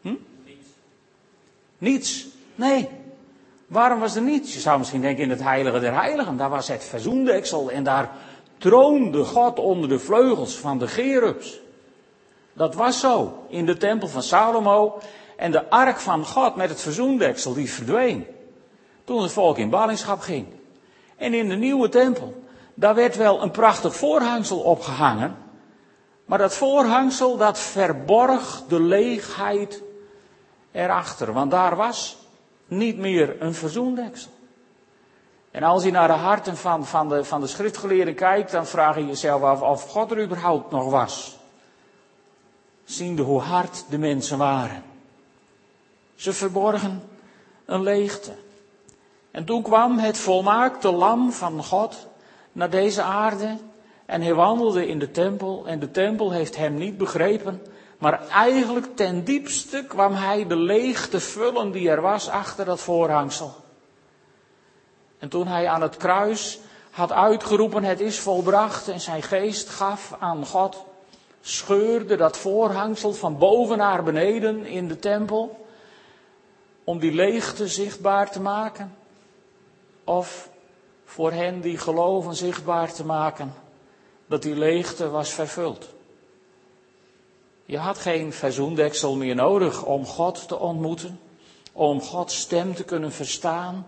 Hm? 0.00 0.14
Niets. 1.78 2.26
Nee. 2.54 2.88
Waarom 3.66 3.98
was 4.00 4.16
er 4.16 4.22
niets? 4.22 4.54
Je 4.54 4.60
zou 4.60 4.78
misschien 4.78 5.00
denken 5.00 5.24
in 5.24 5.30
het 5.30 5.42
heilige 5.42 5.80
der 5.80 5.94
heiligen. 5.94 6.36
Daar 6.36 6.50
was 6.50 6.68
het 6.68 6.84
verzoendeksel 6.84 7.70
en 7.70 7.82
daar 7.82 8.10
troonde 8.58 9.24
God 9.24 9.58
onder 9.58 9.88
de 9.88 9.98
vleugels 9.98 10.56
van 10.56 10.78
de 10.78 10.88
gerubs. 10.88 11.60
Dat 12.58 12.74
was 12.74 13.00
zo 13.00 13.44
in 13.48 13.66
de 13.66 13.76
tempel 13.76 14.08
van 14.08 14.22
Salomo. 14.22 14.98
En 15.36 15.50
de 15.50 15.70
ark 15.70 15.98
van 15.98 16.26
God 16.26 16.56
met 16.56 16.68
het 16.68 16.80
verzoendeksel 16.80 17.54
die 17.54 17.72
verdween. 17.72 18.26
Toen 19.04 19.22
het 19.22 19.32
volk 19.32 19.58
in 19.58 19.70
ballingschap 19.70 20.20
ging. 20.20 20.46
En 21.16 21.34
in 21.34 21.48
de 21.48 21.54
nieuwe 21.54 21.88
tempel, 21.88 22.42
daar 22.74 22.94
werd 22.94 23.16
wel 23.16 23.42
een 23.42 23.50
prachtig 23.50 23.94
voorhangsel 23.94 24.58
opgehangen. 24.58 25.36
Maar 26.24 26.38
dat 26.38 26.54
voorhangsel 26.54 27.36
dat 27.36 27.58
verborg 27.58 28.62
de 28.68 28.80
leegheid 28.80 29.82
erachter. 30.72 31.32
Want 31.32 31.50
daar 31.50 31.76
was 31.76 32.16
niet 32.66 32.98
meer 32.98 33.42
een 33.42 33.54
verzoendeksel. 33.54 34.30
En 35.50 35.62
als 35.62 35.84
je 35.84 35.90
naar 35.90 36.08
de 36.08 36.14
harten 36.14 36.56
van, 36.56 36.86
van, 36.86 37.08
de, 37.08 37.24
van 37.24 37.40
de 37.40 37.46
schriftgeleerden 37.46 38.14
kijkt, 38.14 38.50
dan 38.50 38.66
vraag 38.66 38.96
je 38.96 39.06
jezelf 39.06 39.42
af 39.42 39.62
of 39.62 39.90
God 39.90 40.10
er 40.10 40.22
überhaupt 40.22 40.70
nog 40.70 40.90
was. 40.90 41.37
Ziende 42.88 43.22
hoe 43.22 43.40
hard 43.40 43.84
de 43.88 43.98
mensen 43.98 44.38
waren. 44.38 44.82
Ze 46.14 46.32
verborgen 46.32 47.02
een 47.64 47.82
leegte. 47.82 48.32
En 49.30 49.44
toen 49.44 49.62
kwam 49.62 49.98
het 49.98 50.18
volmaakte 50.18 50.92
lam 50.92 51.32
van 51.32 51.64
God 51.64 52.06
naar 52.52 52.70
deze 52.70 53.02
aarde 53.02 53.56
en 54.06 54.22
hij 54.22 54.34
wandelde 54.34 54.86
in 54.86 54.98
de 54.98 55.10
tempel 55.10 55.66
en 55.66 55.78
de 55.78 55.90
tempel 55.90 56.32
heeft 56.32 56.56
hem 56.56 56.74
niet 56.74 56.98
begrepen, 56.98 57.62
maar 57.98 58.28
eigenlijk 58.28 58.96
ten 58.96 59.24
diepste 59.24 59.84
kwam 59.88 60.12
hij 60.12 60.46
de 60.46 60.56
leegte 60.56 61.20
vullen 61.20 61.70
die 61.70 61.90
er 61.90 62.00
was 62.00 62.28
achter 62.28 62.64
dat 62.64 62.80
voorhangsel. 62.80 63.54
En 65.18 65.28
toen 65.28 65.46
hij 65.46 65.68
aan 65.68 65.82
het 65.82 65.96
kruis 65.96 66.58
had 66.90 67.12
uitgeroepen, 67.12 67.84
het 67.84 68.00
is 68.00 68.18
volbracht 68.18 68.88
en 68.88 69.00
zijn 69.00 69.22
geest 69.22 69.68
gaf 69.68 70.16
aan 70.18 70.46
God, 70.46 70.84
scheurde 71.40 72.16
dat 72.16 72.36
voorhangsel 72.36 73.12
van 73.12 73.38
boven 73.38 73.78
naar 73.78 74.02
beneden 74.02 74.66
in 74.66 74.88
de 74.88 74.98
tempel, 74.98 75.66
om 76.84 76.98
die 76.98 77.12
leegte 77.12 77.68
zichtbaar 77.68 78.30
te 78.30 78.40
maken. 78.40 78.96
Of 80.04 80.50
voor 81.04 81.32
hen 81.32 81.60
die 81.60 81.78
geloven 81.78 82.34
zichtbaar 82.34 82.92
te 82.92 83.04
maken 83.04 83.54
dat 84.26 84.42
die 84.42 84.56
leegte 84.56 85.08
was 85.10 85.30
vervuld. 85.30 85.88
Je 87.64 87.78
had 87.78 87.98
geen 87.98 88.32
verzoendeksel 88.32 89.16
meer 89.16 89.34
nodig 89.34 89.84
om 89.84 90.06
God 90.06 90.48
te 90.48 90.58
ontmoeten, 90.58 91.20
om 91.72 92.00
Gods 92.00 92.40
stem 92.40 92.74
te 92.74 92.84
kunnen 92.84 93.12
verstaan. 93.12 93.86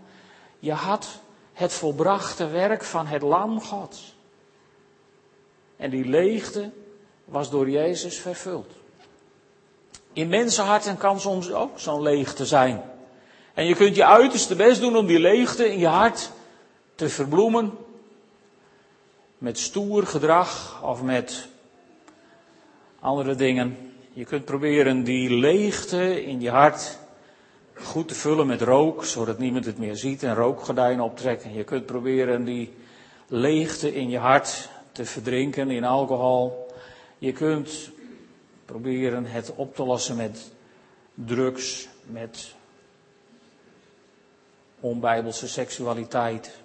Je 0.59 0.73
had 0.73 1.09
het 1.53 1.73
volbrachte 1.73 2.47
werk 2.47 2.85
van 2.85 3.07
het 3.07 3.23
lam 3.23 3.61
Gods. 3.61 4.15
En 5.77 5.91
die 5.91 6.05
leegte 6.05 6.71
was 7.31 7.51
door 7.51 7.71
Jezus 7.71 8.19
vervuld. 8.19 8.67
In 10.13 10.29
mensenharten 10.29 10.97
kan 10.97 11.21
soms 11.21 11.53
ook 11.53 11.79
zo'n 11.79 12.03
leegte 12.03 12.47
zijn. 12.47 12.83
En 13.55 13.67
je 13.67 13.75
kunt 13.75 13.97
je 13.97 14.05
uiterste 14.05 14.57
best 14.57 14.81
doen 14.81 14.97
om 14.97 15.07
die 15.07 15.19
leegte 15.19 15.73
in 15.73 15.79
je 15.79 15.87
hart 15.87 16.31
te 16.95 17.09
verbloemen. 17.09 17.73
Met 19.39 19.59
stoer 19.59 20.07
gedrag 20.07 20.83
of 20.83 21.03
met 21.03 21.49
andere 23.01 23.35
dingen. 23.35 23.93
Je 24.13 24.25
kunt 24.25 24.45
proberen 24.45 25.05
die 25.05 25.31
leegte 25.31 26.25
in 26.25 26.41
je 26.41 26.51
hart 26.51 26.99
goed 27.75 28.09
te 28.09 28.15
vullen 28.15 28.47
met 28.47 28.63
rook, 28.63 29.05
zodat 29.05 29.39
niemand 29.39 29.65
het 29.65 29.79
meer 29.79 29.97
ziet 29.97 30.23
en 30.23 30.35
rookgordijnen 30.35 31.05
optrekken. 31.05 31.55
Je 31.55 31.65
kunt 31.65 31.87
proberen 31.87 32.45
die 32.45 32.75
leegte 33.27 33.95
in 33.95 34.11
je 34.11 34.19
hart 34.19 34.69
te 34.93 35.05
verdrinken 35.05 35.71
in 35.71 35.85
alcohol. 35.85 36.69
Je 37.21 37.33
kunt 37.33 37.91
proberen 38.65 39.25
het 39.25 39.53
op 39.55 39.75
te 39.75 39.85
lossen 39.85 40.17
met 40.17 40.51
drugs, 41.15 41.89
met 42.07 42.55
onbijbelse 44.81 45.49
seksualiteit, 45.49 46.59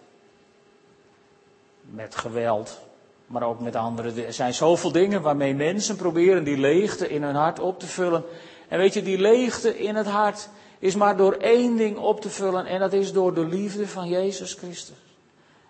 met 1.82 2.16
geweld, 2.16 2.80
maar 3.28 3.44
ook 3.44 3.60
met 3.60 3.76
andere. 3.76 4.26
Er 4.26 4.34
zijn 4.34 4.54
zoveel 4.54 4.92
dingen 4.92 5.22
waarmee 5.22 5.56
mensen 5.56 5.96
proberen 5.96 6.44
die 6.44 6.58
leegte 6.58 7.10
in 7.10 7.24
hun 7.24 7.36
hart 7.36 7.60
op 7.60 7.80
te 7.80 7.88
vullen. 7.88 8.24
En 8.68 8.78
weet 8.78 8.94
je, 8.94 9.04
die 9.04 9.18
leegte 9.18 9.78
in 9.78 9.96
het 9.96 10.08
hart 10.08 10.50
is 10.80 10.96
maar 10.96 11.18
door 11.18 11.34
één 11.34 11.78
ding 11.78 11.98
op 11.98 12.22
te 12.22 12.30
vullen 12.30 12.66
en 12.66 12.80
dat 12.80 12.94
is 12.94 13.14
door 13.14 13.34
de 13.34 13.46
liefde 13.46 13.88
van 13.88 14.08
Jezus 14.08 14.54
Christus. 14.54 15.18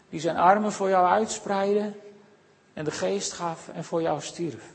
Die 0.09 0.19
zijn 0.19 0.37
armen 0.37 0.71
voor 0.71 0.89
jou 0.89 1.07
uitspreidde 1.07 1.91
en 2.73 2.85
de 2.85 2.91
geest 2.91 3.31
gaf 3.31 3.69
en 3.73 3.83
voor 3.83 4.01
jou 4.01 4.21
stierf. 4.21 4.74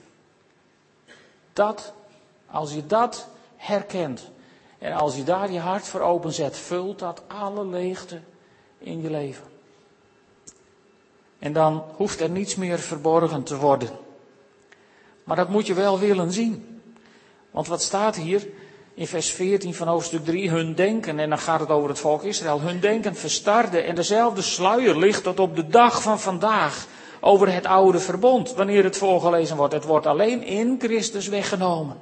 Dat, 1.52 1.92
als 2.50 2.72
je 2.72 2.86
dat 2.86 3.28
herkent 3.56 4.30
en 4.78 4.92
als 4.92 5.16
je 5.16 5.24
daar 5.24 5.52
je 5.52 5.58
hart 5.58 5.88
voor 5.88 6.00
openzet, 6.00 6.56
vult 6.56 6.98
dat 6.98 7.22
alle 7.26 7.66
leegte 7.66 8.20
in 8.78 9.02
je 9.02 9.10
leven. 9.10 9.44
En 11.38 11.52
dan 11.52 11.84
hoeft 11.96 12.20
er 12.20 12.30
niets 12.30 12.56
meer 12.56 12.78
verborgen 12.78 13.42
te 13.42 13.56
worden. 13.56 13.90
Maar 15.24 15.36
dat 15.36 15.48
moet 15.48 15.66
je 15.66 15.74
wel 15.74 15.98
willen 15.98 16.32
zien. 16.32 16.80
Want 17.50 17.66
wat 17.66 17.82
staat 17.82 18.16
hier 18.16 18.46
in 18.94 19.06
vers 19.06 19.30
14 19.30 19.74
van 19.74 19.88
hoofdstuk 19.88 20.24
3? 20.24 20.50
Hun 20.50 20.74
denken, 20.74 21.18
en 21.18 21.28
dan 21.28 21.38
gaat 21.38 21.60
het 21.60 21.68
over 21.68 21.88
het 21.88 21.98
volk 21.98 22.22
Israël, 22.22 22.60
hun 22.60 22.80
denken 22.80 23.16
verstarde 23.16 23.80
en 23.80 23.94
dezelfde 23.94 24.42
sluier 24.42 24.98
ligt 24.98 25.22
tot 25.22 25.40
op 25.40 25.56
de 25.56 25.66
dag 25.66 26.02
van 26.02 26.20
vandaag 26.20 26.86
over 27.20 27.52
het 27.52 27.66
oude 27.66 27.98
verbond, 27.98 28.54
wanneer 28.54 28.84
het 28.84 28.96
voorgelezen 28.96 29.56
wordt. 29.56 29.74
Het 29.74 29.84
wordt 29.84 30.06
alleen 30.06 30.42
in 30.42 30.76
Christus 30.78 31.28
weggenomen. 31.28 31.96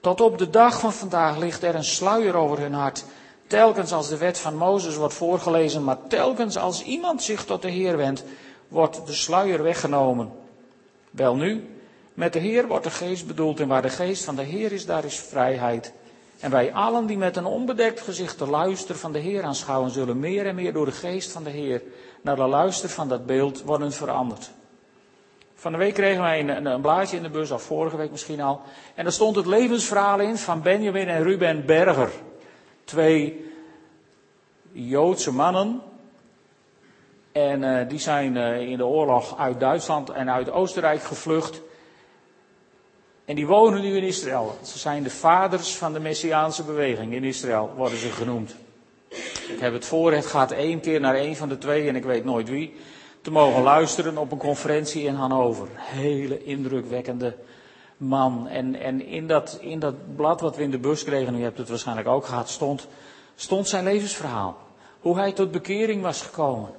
Tot 0.00 0.20
op 0.20 0.38
de 0.38 0.50
dag 0.50 0.80
van 0.80 0.92
vandaag 0.92 1.38
ligt 1.38 1.62
er 1.62 1.74
een 1.74 1.84
sluier 1.84 2.34
over 2.34 2.58
hun 2.58 2.72
hart. 2.72 3.04
Telkens 3.46 3.92
als 3.92 4.08
de 4.08 4.16
wet 4.16 4.38
van 4.38 4.56
Mozes 4.56 4.96
wordt 4.96 5.14
voorgelezen, 5.14 5.84
maar 5.84 5.98
telkens 6.08 6.56
als 6.56 6.82
iemand 6.82 7.22
zich 7.22 7.44
tot 7.44 7.62
de 7.62 7.70
Heer 7.70 7.96
wendt, 7.96 8.24
wordt 8.68 9.06
de 9.06 9.12
sluier 9.12 9.62
weggenomen. 9.62 10.32
Wel 11.10 11.36
nu, 11.36 11.68
met 12.14 12.32
de 12.32 12.38
Heer 12.38 12.66
wordt 12.66 12.84
de 12.84 12.90
geest 12.90 13.26
bedoeld 13.26 13.60
en 13.60 13.68
waar 13.68 13.82
de 13.82 13.88
geest 13.88 14.24
van 14.24 14.36
de 14.36 14.42
Heer 14.42 14.72
is, 14.72 14.86
daar 14.86 15.04
is 15.04 15.18
vrijheid. 15.18 15.92
En 16.40 16.50
wij 16.50 16.72
allen 16.72 17.06
die 17.06 17.16
met 17.16 17.36
een 17.36 17.46
onbedekt 17.46 18.00
gezicht 18.00 18.38
de 18.38 18.46
luister 18.46 18.96
van 18.96 19.12
de 19.12 19.18
Heer 19.18 19.42
aanschouwen, 19.42 19.90
zullen 19.90 20.18
meer 20.18 20.46
en 20.46 20.54
meer 20.54 20.72
door 20.72 20.84
de 20.84 20.92
geest 20.92 21.30
van 21.30 21.44
de 21.44 21.50
Heer 21.50 21.82
naar 22.22 22.36
de 22.36 22.46
luister 22.46 22.88
van 22.88 23.08
dat 23.08 23.26
beeld 23.26 23.62
worden 23.62 23.92
veranderd. 23.92 24.50
Van 25.54 25.72
de 25.72 25.78
week 25.78 25.94
kregen 25.94 26.22
wij 26.22 26.40
een, 26.40 26.66
een, 26.66 26.80
blaadje 26.80 27.16
in 27.16 27.22
de 27.22 27.28
bus, 27.28 27.50
of 27.50 27.62
vorige 27.62 27.96
week 27.96 28.10
misschien 28.10 28.40
al. 28.40 28.60
En 28.94 29.04
daar 29.04 29.12
stond 29.12 29.36
het 29.36 29.46
levensverhaal 29.46 30.20
in 30.20 30.36
van 30.36 30.62
Benjamin 30.62 31.08
en 31.08 31.22
Ruben 31.22 31.66
Berger. 31.66 32.10
Twee 32.84 33.46
Joodse 34.72 35.32
mannen. 35.32 35.80
En 37.32 37.62
uh, 37.62 37.88
die 37.88 37.98
zijn 37.98 38.36
uh, 38.36 38.60
in 38.60 38.76
de 38.76 38.86
oorlog 38.86 39.38
uit 39.38 39.60
Duitsland 39.60 40.10
en 40.10 40.30
uit 40.30 40.50
Oostenrijk 40.50 41.02
gevlucht. 41.02 41.60
En 43.24 43.34
die 43.34 43.46
wonen 43.46 43.80
nu 43.80 43.96
in 43.96 44.02
Israël. 44.02 44.58
Ze 44.62 44.78
zijn 44.78 45.02
de 45.02 45.10
vaders 45.10 45.76
van 45.76 45.92
de 45.92 46.00
Messiaanse 46.00 46.62
beweging 46.62 47.12
in 47.12 47.24
Israël, 47.24 47.72
worden 47.76 47.98
ze 47.98 48.08
genoemd. 48.08 48.56
Ik 49.58 49.64
heb 49.64 49.72
het 49.72 49.84
voorrecht 49.84 50.26
gehad 50.26 50.50
één 50.50 50.80
keer 50.80 51.00
naar 51.00 51.14
een 51.14 51.36
van 51.36 51.48
de 51.48 51.58
twee, 51.58 51.88
en 51.88 51.96
ik 51.96 52.04
weet 52.04 52.24
nooit 52.24 52.48
wie, 52.48 52.74
te 53.20 53.30
mogen 53.30 53.62
luisteren 53.62 54.18
op 54.18 54.32
een 54.32 54.38
conferentie 54.38 55.02
in 55.02 55.14
Hannover. 55.14 55.68
Hele 55.74 56.44
indrukwekkende 56.44 57.36
man. 57.96 58.48
En, 58.48 58.74
en 58.74 59.06
in, 59.06 59.26
dat, 59.26 59.58
in 59.60 59.78
dat 59.78 60.16
blad 60.16 60.40
wat 60.40 60.56
we 60.56 60.62
in 60.62 60.70
de 60.70 60.78
bus 60.78 61.04
kregen, 61.04 61.34
u 61.34 61.42
hebt 61.42 61.58
het 61.58 61.68
waarschijnlijk 61.68 62.08
ook 62.08 62.24
gehad, 62.24 62.48
stond, 62.48 62.86
stond 63.34 63.68
zijn 63.68 63.84
levensverhaal. 63.84 64.56
Hoe 65.00 65.16
hij 65.16 65.32
tot 65.32 65.50
bekering 65.50 66.02
was 66.02 66.22
gekomen. 66.22 66.70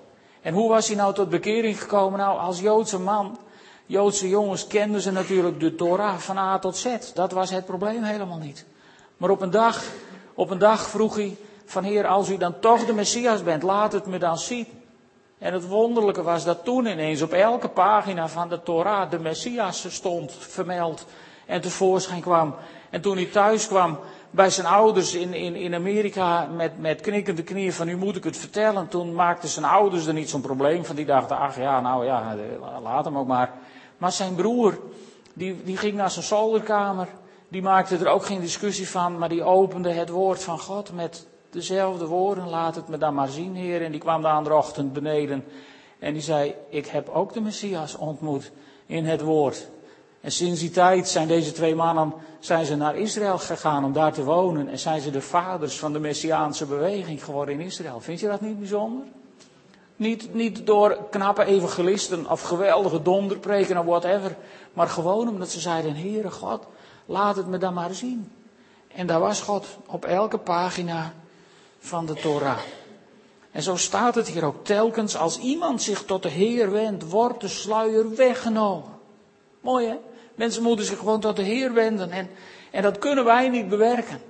En 0.41 0.53
hoe 0.53 0.69
was 0.69 0.87
hij 0.87 0.95
nou 0.95 1.13
tot 1.13 1.29
bekering 1.29 1.81
gekomen? 1.81 2.19
Nou, 2.19 2.39
als 2.39 2.59
Joodse 2.59 2.99
man, 2.99 3.37
Joodse 3.85 4.29
jongens 4.29 4.67
kenden 4.67 5.01
ze 5.01 5.11
natuurlijk 5.11 5.59
de 5.59 5.75
Torah 5.75 6.17
van 6.17 6.37
A 6.37 6.59
tot 6.59 6.77
Z. 6.77 7.13
Dat 7.13 7.31
was 7.31 7.49
het 7.49 7.65
probleem 7.65 8.03
helemaal 8.03 8.39
niet. 8.39 8.65
Maar 9.17 9.29
op 9.29 9.41
een 9.41 9.51
dag, 9.51 9.83
op 10.33 10.49
een 10.49 10.59
dag 10.59 10.89
vroeg 10.89 11.15
hij 11.15 11.37
van 11.69 11.83
Heer, 11.83 12.07
als 12.07 12.29
u 12.29 12.37
dan 12.37 12.59
toch 12.59 12.85
de 12.85 12.93
Messias 12.93 13.43
bent, 13.43 13.63
laat 13.63 13.91
het 13.91 14.05
me 14.05 14.17
dan 14.19 14.37
zien. 14.37 14.67
En 15.37 15.53
het 15.53 15.67
wonderlijke 15.67 16.23
was 16.23 16.43
dat 16.43 16.63
toen 16.63 16.85
ineens 16.85 17.21
op 17.21 17.31
elke 17.31 17.67
pagina 17.67 18.27
van 18.27 18.49
de 18.49 18.63
Torah 18.63 19.11
de 19.11 19.19
Messias 19.19 19.85
stond 19.89 20.31
vermeld 20.39 21.05
en 21.45 21.61
tevoorschijn 21.61 22.21
kwam. 22.21 22.55
En 22.89 23.01
toen 23.01 23.15
hij 23.15 23.25
thuis 23.25 23.67
kwam 23.67 23.99
bij 24.31 24.49
zijn 24.49 24.67
ouders 24.67 25.15
in, 25.15 25.33
in, 25.33 25.55
in 25.55 25.75
Amerika 25.75 26.45
met, 26.45 26.79
met 26.79 27.01
knikkende 27.01 27.43
knieën 27.43 27.73
van 27.73 27.87
nu 27.87 27.97
moet 27.97 28.15
ik 28.15 28.23
het 28.23 28.37
vertellen. 28.37 28.87
Toen 28.87 29.13
maakten 29.13 29.49
zijn 29.49 29.65
ouders 29.65 30.05
er 30.05 30.13
niet 30.13 30.29
zo'n 30.29 30.41
probleem 30.41 30.85
van. 30.85 30.95
Die 30.95 31.05
dachten, 31.05 31.37
ach 31.37 31.57
ja, 31.57 31.81
nou 31.81 32.05
ja, 32.05 32.35
laat 32.81 33.05
hem 33.05 33.17
ook 33.17 33.27
maar. 33.27 33.53
Maar 33.97 34.11
zijn 34.11 34.35
broer, 34.35 34.79
die, 35.33 35.63
die 35.63 35.77
ging 35.77 35.93
naar 35.93 36.11
zijn 36.11 36.25
zolderkamer. 36.25 37.07
Die 37.47 37.61
maakte 37.61 37.97
er 37.97 38.07
ook 38.07 38.25
geen 38.25 38.41
discussie 38.41 38.89
van, 38.89 39.17
maar 39.17 39.29
die 39.29 39.43
opende 39.43 39.91
het 39.91 40.09
woord 40.09 40.43
van 40.43 40.59
God 40.59 40.93
met 40.93 41.27
dezelfde 41.49 42.05
woorden. 42.05 42.49
Laat 42.49 42.75
het 42.75 42.87
me 42.87 42.97
dan 42.97 43.13
maar 43.13 43.27
zien, 43.27 43.55
Heer. 43.55 43.81
En 43.81 43.91
die 43.91 43.99
kwam 43.99 44.21
de 44.21 44.27
andere 44.27 44.55
ochtend 44.55 44.93
beneden. 44.93 45.43
En 45.99 46.13
die 46.13 46.21
zei, 46.21 46.55
ik 46.69 46.87
heb 46.87 47.09
ook 47.09 47.33
de 47.33 47.41
Messias 47.41 47.95
ontmoet 47.95 48.51
in 48.85 49.05
het 49.05 49.21
woord. 49.21 49.67
En 50.21 50.31
sinds 50.31 50.59
die 50.59 50.69
tijd 50.69 51.07
zijn 51.07 51.27
deze 51.27 51.51
twee 51.51 51.75
mannen 51.75 52.13
zijn 52.39 52.65
ze 52.65 52.75
naar 52.75 52.95
Israël 52.97 53.37
gegaan 53.37 53.85
om 53.85 53.93
daar 53.93 54.13
te 54.13 54.23
wonen. 54.23 54.67
En 54.67 54.79
zijn 54.79 55.01
ze 55.01 55.11
de 55.11 55.21
vaders 55.21 55.79
van 55.79 55.93
de 55.93 55.99
Messiaanse 55.99 56.65
beweging 56.65 57.23
geworden 57.23 57.53
in 57.53 57.65
Israël. 57.65 57.99
Vind 57.99 58.19
je 58.19 58.27
dat 58.27 58.41
niet 58.41 58.59
bijzonder? 58.59 59.05
Niet, 59.95 60.33
niet 60.33 60.65
door 60.65 60.97
knappe 61.09 61.43
evangelisten 61.43 62.29
of 62.29 62.41
geweldige 62.41 63.01
donderpreken 63.01 63.77
of 63.77 63.85
whatever. 63.85 64.35
Maar 64.73 64.87
gewoon 64.87 65.27
omdat 65.27 65.49
ze 65.49 65.59
zeiden, 65.59 65.95
Heere 65.95 66.31
God, 66.31 66.63
laat 67.05 67.35
het 67.35 67.47
me 67.47 67.57
dan 67.57 67.73
maar 67.73 67.93
zien. 67.93 68.31
En 68.87 69.07
daar 69.07 69.19
was 69.19 69.41
God 69.41 69.65
op 69.85 70.05
elke 70.05 70.37
pagina 70.37 71.13
van 71.79 72.05
de 72.05 72.13
Torah. 72.13 72.59
En 73.51 73.61
zo 73.63 73.75
staat 73.75 74.15
het 74.15 74.27
hier 74.27 74.45
ook 74.45 74.65
telkens, 74.65 75.15
als 75.15 75.39
iemand 75.39 75.81
zich 75.81 76.03
tot 76.03 76.23
de 76.23 76.29
Heer 76.29 76.71
wendt, 76.71 77.09
wordt 77.09 77.41
de 77.41 77.47
sluier 77.47 78.15
weggenomen. 78.15 78.91
Mooi 79.61 79.87
hè? 79.87 79.95
Mensen 80.35 80.63
moeten 80.63 80.85
zich 80.85 80.97
gewoon 80.97 81.19
tot 81.19 81.35
de 81.35 81.41
Heer 81.41 81.73
wenden. 81.73 82.11
En, 82.11 82.29
en 82.71 82.81
dat 82.81 82.97
kunnen 82.97 83.25
wij 83.25 83.49
niet 83.49 83.69
bewerken. 83.69 84.21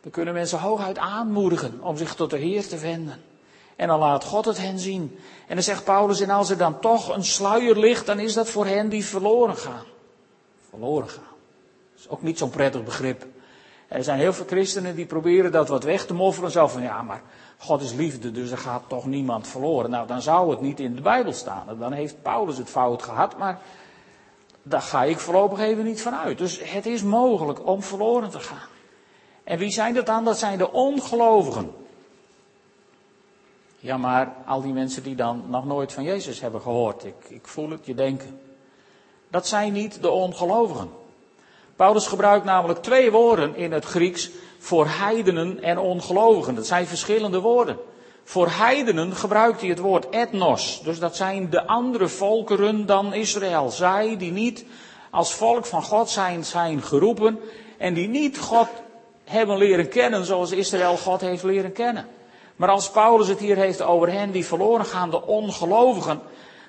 We 0.00 0.10
kunnen 0.10 0.34
mensen 0.34 0.58
hooguit 0.58 0.98
aanmoedigen 0.98 1.78
om 1.82 1.96
zich 1.96 2.14
tot 2.14 2.30
de 2.30 2.36
Heer 2.36 2.66
te 2.66 2.78
wenden. 2.78 3.22
En 3.76 3.88
dan 3.88 3.98
laat 3.98 4.24
God 4.24 4.44
het 4.44 4.58
hen 4.58 4.78
zien. 4.78 5.18
En 5.48 5.54
dan 5.54 5.64
zegt 5.64 5.84
Paulus, 5.84 6.20
en 6.20 6.30
als 6.30 6.50
er 6.50 6.56
dan 6.56 6.80
toch 6.80 7.14
een 7.14 7.24
sluier 7.24 7.78
ligt, 7.78 8.06
dan 8.06 8.18
is 8.18 8.34
dat 8.34 8.50
voor 8.50 8.66
hen 8.66 8.88
die 8.88 9.04
verloren 9.04 9.56
gaan. 9.56 9.84
Verloren 10.70 11.08
gaan. 11.08 11.22
Dat 11.92 12.00
is 12.00 12.08
ook 12.08 12.22
niet 12.22 12.38
zo'n 12.38 12.50
prettig 12.50 12.84
begrip. 12.84 13.26
Er 13.88 14.04
zijn 14.04 14.18
heel 14.18 14.32
veel 14.32 14.46
christenen 14.46 14.94
die 14.94 15.06
proberen 15.06 15.52
dat 15.52 15.68
wat 15.68 15.84
weg 15.84 16.06
te 16.06 16.14
moffelen. 16.14 16.50
Zo 16.50 16.66
van, 16.66 16.82
ja, 16.82 17.02
maar 17.02 17.22
God 17.58 17.82
is 17.82 17.92
liefde, 17.92 18.30
dus 18.30 18.50
er 18.50 18.58
gaat 18.58 18.82
toch 18.86 19.06
niemand 19.06 19.48
verloren. 19.48 19.90
Nou, 19.90 20.06
dan 20.06 20.22
zou 20.22 20.50
het 20.50 20.60
niet 20.60 20.80
in 20.80 20.94
de 20.94 21.02
Bijbel 21.02 21.32
staan. 21.32 21.66
Dan 21.78 21.92
heeft 21.92 22.22
Paulus 22.22 22.58
het 22.58 22.68
fout 22.68 23.02
gehad, 23.02 23.38
maar 23.38 23.60
daar 24.62 24.82
ga 24.82 25.04
ik 25.04 25.18
voorlopig 25.18 25.58
even 25.58 25.84
niet 25.84 26.02
van 26.02 26.14
uit. 26.14 26.38
Dus 26.38 26.60
het 26.62 26.86
is 26.86 27.02
mogelijk 27.02 27.66
om 27.66 27.82
verloren 27.82 28.30
te 28.30 28.40
gaan. 28.40 28.68
En 29.44 29.58
wie 29.58 29.70
zijn 29.70 29.94
dat 29.94 30.06
dan? 30.06 30.24
Dat 30.24 30.38
zijn 30.38 30.58
de 30.58 30.72
ongelovigen. 30.72 31.72
Ja, 33.78 33.96
maar 33.96 34.34
al 34.46 34.62
die 34.62 34.72
mensen 34.72 35.02
die 35.02 35.14
dan 35.14 35.44
nog 35.48 35.64
nooit 35.64 35.92
van 35.92 36.04
Jezus 36.04 36.40
hebben 36.40 36.60
gehoord. 36.60 37.04
Ik, 37.04 37.14
ik 37.28 37.46
voel 37.46 37.70
het 37.70 37.86
je 37.86 37.94
denken. 37.94 38.40
Dat 39.28 39.46
zijn 39.46 39.72
niet 39.72 40.02
de 40.02 40.10
ongelovigen. 40.10 40.90
Paulus 41.76 42.06
gebruikt 42.06 42.44
namelijk 42.44 42.82
twee 42.82 43.10
woorden 43.10 43.56
in 43.56 43.72
het 43.72 43.84
Grieks 43.84 44.30
voor 44.58 44.86
heidenen 44.88 45.62
en 45.62 45.78
ongelovigen. 45.78 46.54
Dat 46.54 46.66
zijn 46.66 46.86
verschillende 46.86 47.40
woorden. 47.40 47.78
Voor 48.24 48.48
heidenen 48.50 49.16
gebruikt 49.16 49.60
hij 49.60 49.68
het 49.70 49.78
woord 49.78 50.08
etnos. 50.08 50.80
Dus 50.84 50.98
dat 50.98 51.16
zijn 51.16 51.50
de 51.50 51.66
andere 51.66 52.08
volkeren 52.08 52.86
dan 52.86 53.14
Israël. 53.14 53.70
Zij 53.70 54.16
die 54.16 54.32
niet 54.32 54.64
als 55.10 55.34
volk 55.34 55.66
van 55.66 55.82
God 55.82 56.10
zijn, 56.10 56.44
zijn 56.44 56.82
geroepen. 56.82 57.40
En 57.78 57.94
die 57.94 58.08
niet 58.08 58.38
God 58.38 58.68
hebben 59.24 59.58
leren 59.58 59.88
kennen 59.88 60.24
zoals 60.24 60.50
Israël 60.50 60.96
God 60.96 61.20
heeft 61.20 61.42
leren 61.42 61.72
kennen. 61.72 62.06
Maar 62.56 62.68
als 62.68 62.90
Paulus 62.90 63.28
het 63.28 63.38
hier 63.38 63.56
heeft 63.56 63.82
over 63.82 64.12
hen 64.12 64.30
die 64.30 64.46
verloren 64.46 64.84
gaan, 64.84 65.10
de 65.10 65.26
ongelovigen, 65.26 66.20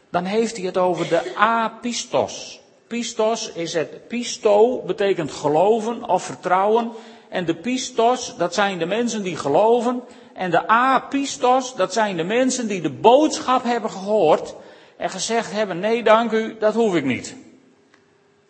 dan 0.10 0.24
heeft 0.24 0.56
hij 0.58 0.66
het 0.66 0.78
over 0.78 1.08
de 1.08 1.36
apistos. 1.36 2.64
Pistos 2.88 3.52
is 3.52 3.74
het 3.74 4.08
pisto, 4.08 4.82
betekent 4.82 5.32
geloven 5.32 6.10
of 6.10 6.24
vertrouwen. 6.24 6.92
En 7.30 7.46
de 7.46 7.56
pistos, 7.56 8.36
dat 8.38 8.54
zijn 8.54 8.78
de 8.80 8.86
mensen 8.86 9.24
die 9.24 9.36
geloven. 9.36 10.02
En 10.34 10.52
de 10.52 10.68
apistos, 10.68 11.76
dat 11.76 11.94
zijn 11.94 12.18
de 12.18 12.24
mensen 12.24 12.68
die 12.68 12.82
de 12.82 12.90
boodschap 12.90 13.64
hebben 13.64 13.92
gehoord. 13.92 14.56
En 14.98 15.10
gezegd 15.10 15.52
hebben, 15.52 15.80
nee 15.80 16.04
dank 16.04 16.32
u, 16.32 16.56
dat 16.60 16.74
hoef 16.74 16.96
ik 16.96 17.06
niet. 17.06 17.36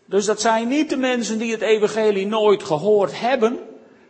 Dus 0.06 0.26
dat 0.26 0.42
zijn 0.42 0.68
niet 0.68 0.90
de 0.90 0.98
mensen 0.98 1.38
die 1.38 1.52
het 1.52 1.62
evangelie 1.62 2.28
nooit 2.28 2.64
gehoord 2.64 3.20
hebben. 3.20 3.60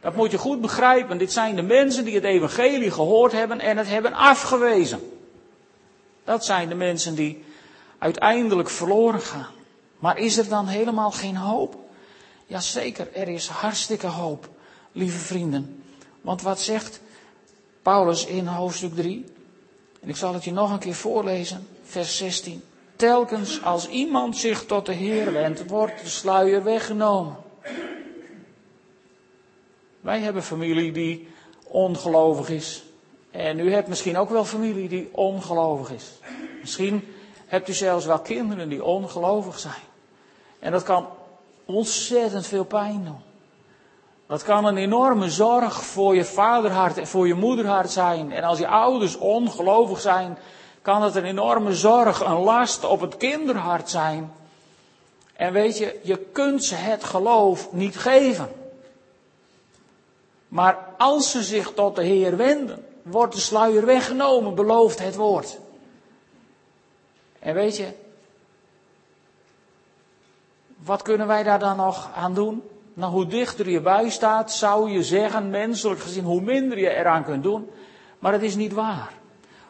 Dat 0.02 0.16
moet 0.16 0.32
je 0.32 0.38
goed 0.38 0.62
begrijpen. 0.62 1.18
Dit 1.18 1.32
zijn 1.32 1.56
de 1.56 1.62
mensen 1.62 2.06
die 2.06 2.16
het 2.16 2.24
evangelie 2.24 2.92
gehoord 2.92 3.32
hebben 3.32 3.60
en 3.60 3.78
het 3.78 3.88
hebben 3.88 4.14
afgewezen. 4.14 5.00
Dat 6.24 6.46
zijn 6.46 6.70
de 6.70 6.76
mensen 6.76 7.16
die 7.16 7.44
uiteindelijk 7.98 8.70
verloren 8.70 9.22
gaan. 9.22 9.55
Maar 10.06 10.18
is 10.18 10.38
er 10.38 10.50
dan 10.50 10.68
helemaal 10.68 11.12
geen 11.12 11.36
hoop? 11.36 11.76
Jazeker, 12.46 13.14
er 13.14 13.28
is 13.28 13.48
hartstikke 13.48 14.08
hoop, 14.08 14.50
lieve 14.92 15.18
vrienden. 15.18 15.84
Want 16.22 16.42
wat 16.42 16.60
zegt 16.60 17.02
Paulus 17.82 18.26
in 18.26 18.46
hoofdstuk 18.46 18.96
3? 18.96 19.26
En 20.02 20.10
ik 20.10 20.16
zal 20.16 20.34
het 20.34 20.44
je 20.44 20.52
nog 20.52 20.72
een 20.72 20.80
keer 20.80 20.94
voorlezen, 20.94 21.68
vers 21.84 22.18
16. 22.18 22.64
Telkens 22.96 23.64
als 23.64 23.88
iemand 23.88 24.38
zich 24.38 24.66
tot 24.66 24.86
de 24.86 24.94
Heer 24.94 25.34
wendt, 25.34 25.68
wordt 25.68 26.02
de 26.02 26.10
sluier 26.10 26.64
weggenomen. 26.64 27.36
Wij 30.02 30.20
hebben 30.20 30.44
familie 30.44 30.92
die 30.92 31.28
ongelovig 31.64 32.50
is. 32.50 32.84
En 33.32 33.60
u 33.60 33.72
hebt 33.72 33.88
misschien 33.88 34.18
ook 34.18 34.30
wel 34.30 34.46
familie 34.46 34.90
die 34.90 35.10
ongelovig 35.12 35.92
is. 35.92 36.06
Misschien 36.62 37.14
hebt 37.46 37.70
u 37.70 37.74
zelfs 37.74 38.06
wel 38.06 38.20
kinderen 38.20 38.70
die 38.70 38.84
ongelovig 38.84 39.60
zijn. 39.60 39.94
En 40.60 40.72
dat 40.72 40.84
kan 40.84 41.08
ontzettend 41.66 42.48
veel 42.48 42.64
pijn 42.64 43.04
doen. 43.04 43.24
Dat 44.28 44.44
kan 44.44 44.66
een 44.66 44.78
enorme 44.78 45.30
zorg 45.30 45.84
voor 45.84 46.16
je 46.16 46.26
vaderhart 46.26 46.98
en 46.98 47.08
voor 47.08 47.28
je 47.28 47.34
moederhart 47.34 47.92
zijn. 47.92 48.32
En 48.32 48.44
als 48.44 48.60
je 48.60 48.68
ouders 48.68 49.18
ongelovig 49.18 50.02
zijn, 50.02 50.38
kan 50.82 51.02
het 51.02 51.16
een 51.16 51.26
enorme 51.26 51.74
zorg, 51.74 52.20
een 52.20 52.40
last 52.40 52.86
op 52.86 53.02
het 53.02 53.18
kinderhart 53.18 53.90
zijn. 53.90 54.34
En 55.34 55.54
weet 55.54 55.78
je, 55.78 56.00
je 56.04 56.18
kunt 56.18 56.64
ze 56.64 56.76
het 56.76 57.04
geloof 57.04 57.72
niet 57.72 57.98
geven. 57.98 58.50
Maar 60.48 60.78
als 60.98 61.32
ze 61.32 61.44
zich 61.44 61.74
tot 61.74 61.96
de 61.96 62.04
Heer 62.04 62.38
wenden, 62.38 62.86
wordt 63.02 63.34
de 63.34 63.40
sluier 63.40 63.86
weggenomen, 63.86 64.56
belooft 64.56 65.00
het 65.00 65.16
woord. 65.16 65.58
En 67.40 67.54
weet 67.54 67.78
je, 67.78 67.88
wat 70.86 71.02
kunnen 71.02 71.28
wij 71.28 71.44
daar 71.44 71.60
dan 71.60 71.78
nog 71.78 72.10
aan 72.16 72.34
doen? 72.34 72.64
Nou, 72.94 73.12
hoe 73.12 73.28
dichter 73.28 73.70
je 73.70 73.82
bij 73.82 74.10
staat, 74.10 74.52
zou 74.52 74.92
je 74.92 75.04
zeggen, 75.04 75.50
menselijk 75.50 76.00
gezien, 76.00 76.24
hoe 76.24 76.42
minder 76.42 76.80
je 76.80 76.96
eraan 76.96 77.24
kunt 77.24 77.44
doen. 77.44 77.70
Maar 78.20 78.34
het 78.34 78.42
is 78.44 78.56
niet 78.56 78.74
waar. 78.74 79.14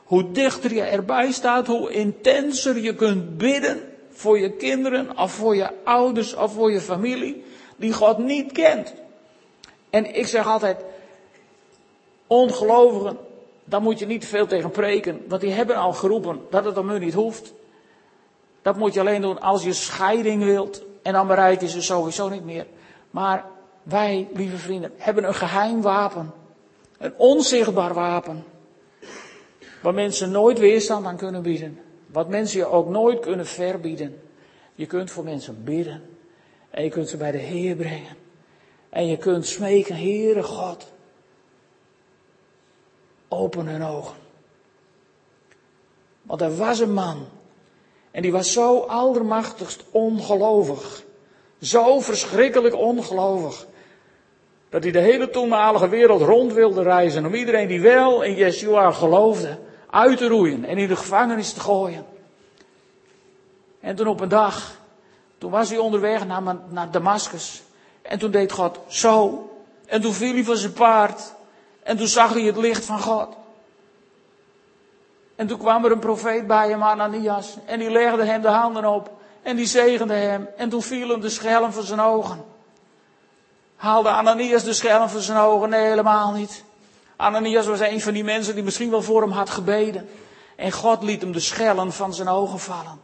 Hoe 0.03 0.31
dichter 0.31 0.73
je 0.73 0.81
erbij 0.81 1.31
staat, 1.31 1.67
hoe 1.67 1.91
intenser 1.91 2.77
je 2.77 2.95
kunt 2.95 3.37
bidden 3.37 3.81
voor 4.09 4.39
je 4.39 4.51
kinderen, 4.51 5.17
of 5.17 5.31
voor 5.31 5.55
je 5.55 5.69
ouders, 5.83 6.35
of 6.35 6.53
voor 6.53 6.71
je 6.71 6.81
familie, 6.81 7.43
die 7.75 7.93
God 7.93 8.17
niet 8.17 8.51
kent. 8.51 8.93
En 9.89 10.15
ik 10.15 10.27
zeg 10.27 10.47
altijd, 10.47 10.83
ongelovigen, 12.27 13.17
daar 13.63 13.81
moet 13.81 13.99
je 13.99 14.05
niet 14.05 14.25
veel 14.25 14.47
tegen 14.47 14.71
preken, 14.71 15.21
want 15.27 15.41
die 15.41 15.51
hebben 15.51 15.75
al 15.75 15.93
geroepen 15.93 16.41
dat 16.49 16.65
het 16.65 16.77
om 16.77 16.89
hun 16.89 17.01
niet 17.01 17.13
hoeft. 17.13 17.53
Dat 18.61 18.77
moet 18.77 18.93
je 18.93 18.99
alleen 18.99 19.21
doen 19.21 19.41
als 19.41 19.63
je 19.63 19.73
scheiding 19.73 20.43
wilt, 20.43 20.83
en 21.05 21.13
dan 21.13 21.27
bereid 21.27 21.61
je 21.61 21.67
ze 21.67 21.81
sowieso 21.81 22.29
niet 22.29 22.45
meer. 22.45 22.67
Maar 23.11 23.45
wij, 23.83 24.27
lieve 24.33 24.57
vrienden, 24.57 24.91
hebben 24.97 25.27
een 25.27 25.33
geheim 25.33 25.81
wapen. 25.81 26.33
Een 26.97 27.13
onzichtbaar 27.17 27.93
wapen. 27.93 28.43
Waar 29.81 29.93
mensen 29.93 30.31
nooit 30.31 30.59
weerstand 30.59 31.05
aan 31.05 31.17
kunnen 31.17 31.41
bieden. 31.41 31.79
Wat 32.07 32.29
mensen 32.29 32.59
je 32.59 32.65
ook 32.65 32.89
nooit 32.89 33.19
kunnen 33.19 33.45
verbieden. 33.45 34.21
Je 34.75 34.85
kunt 34.85 35.11
voor 35.11 35.23
mensen 35.23 35.63
bidden. 35.63 36.17
En 36.69 36.83
je 36.83 36.89
kunt 36.89 37.09
ze 37.09 37.17
bij 37.17 37.31
de 37.31 37.37
Heer 37.37 37.75
brengen. 37.75 38.15
En 38.89 39.07
je 39.07 39.17
kunt 39.17 39.45
smeken, 39.45 39.95
Heere 39.95 40.43
God. 40.43 40.91
Open 43.27 43.67
hun 43.67 43.83
ogen. 43.83 44.17
Want 46.21 46.41
er 46.41 46.55
was 46.55 46.79
een 46.79 46.93
man. 46.93 47.27
En 48.15 48.21
die 48.21 48.31
was 48.31 48.53
zo 48.53 48.79
aldermachtigst 48.79 49.83
ongelovig. 49.91 51.03
Zo 51.61 51.99
verschrikkelijk 51.99 52.75
ongelovig. 52.75 53.65
Dat 54.69 54.83
hij 54.83 54.91
de 54.91 54.99
hele 54.99 55.29
toenmalige 55.29 55.89
wereld 55.89 56.21
rond 56.21 56.53
wilde 56.53 56.81
reizen. 56.81 57.25
Om 57.25 57.33
iedereen 57.33 57.67
die 57.67 57.81
wel 57.81 58.21
in 58.21 58.35
Yeshua 58.35 58.91
geloofde 58.91 59.57
uit 59.89 60.17
te 60.17 60.27
roeien 60.27 60.65
en 60.65 60.77
in 60.77 60.87
de 60.87 60.95
gevangenis 60.95 61.53
te 61.53 61.59
gooien. 61.59 62.05
En 63.79 63.95
toen 63.95 64.07
op 64.07 64.19
een 64.19 64.29
dag, 64.29 64.79
toen 65.37 65.51
was 65.51 65.69
hij 65.69 65.77
onderweg 65.77 66.25
naar, 66.25 66.57
naar 66.69 66.91
Damascus. 66.91 67.63
En 68.01 68.19
toen 68.19 68.31
deed 68.31 68.51
God 68.51 68.79
zo. 68.87 69.49
En 69.85 70.01
toen 70.01 70.13
viel 70.13 70.33
hij 70.33 70.43
van 70.43 70.57
zijn 70.57 70.73
paard. 70.73 71.33
En 71.83 71.97
toen 71.97 72.07
zag 72.07 72.33
hij 72.33 72.43
het 72.43 72.57
licht 72.57 72.85
van 72.85 72.99
God. 72.99 73.27
En 75.35 75.47
toen 75.47 75.57
kwam 75.57 75.85
er 75.85 75.91
een 75.91 75.99
profeet 75.99 76.47
bij 76.47 76.69
hem, 76.69 76.83
Ananias. 76.83 77.57
En 77.65 77.79
die 77.79 77.89
legde 77.89 78.25
hem 78.25 78.41
de 78.41 78.47
handen 78.47 78.85
op. 78.85 79.11
En 79.41 79.55
die 79.55 79.65
zegende 79.65 80.13
hem. 80.13 80.47
En 80.57 80.69
toen 80.69 80.81
viel 80.81 81.09
hem 81.09 81.21
de 81.21 81.29
schelm 81.29 81.71
van 81.71 81.83
zijn 81.83 81.99
ogen. 81.99 82.45
Haalde 83.75 84.09
Ananias 84.09 84.63
de 84.63 84.73
schelm 84.73 85.09
van 85.09 85.21
zijn 85.21 85.37
ogen? 85.37 85.69
Nee, 85.69 85.87
helemaal 85.87 86.31
niet. 86.31 86.63
Ananias 87.15 87.65
was 87.65 87.79
een 87.79 88.01
van 88.01 88.13
die 88.13 88.23
mensen 88.23 88.55
die 88.55 88.63
misschien 88.63 88.89
wel 88.89 89.01
voor 89.01 89.21
hem 89.21 89.31
had 89.31 89.49
gebeden. 89.49 90.09
En 90.55 90.71
God 90.71 91.03
liet 91.03 91.21
hem 91.21 91.31
de 91.31 91.39
schellen 91.39 91.93
van 91.93 92.13
zijn 92.13 92.27
ogen 92.27 92.59
vallen. 92.59 92.99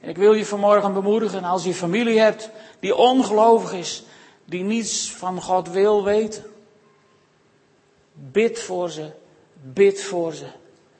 En 0.00 0.08
ik 0.08 0.16
wil 0.16 0.32
je 0.32 0.46
vanmorgen 0.46 0.92
bemoedigen, 0.92 1.44
als 1.44 1.64
je 1.64 1.74
familie 1.74 2.20
hebt 2.20 2.50
die 2.80 2.96
ongelovig 2.96 3.72
is, 3.72 4.04
die 4.44 4.62
niets 4.62 5.12
van 5.12 5.42
God 5.42 5.70
wil 5.70 6.04
weten. 6.04 6.44
Bid 8.12 8.58
voor 8.58 8.90
ze, 8.90 9.12
bid 9.72 10.02
voor 10.02 10.34
ze, 10.34 10.46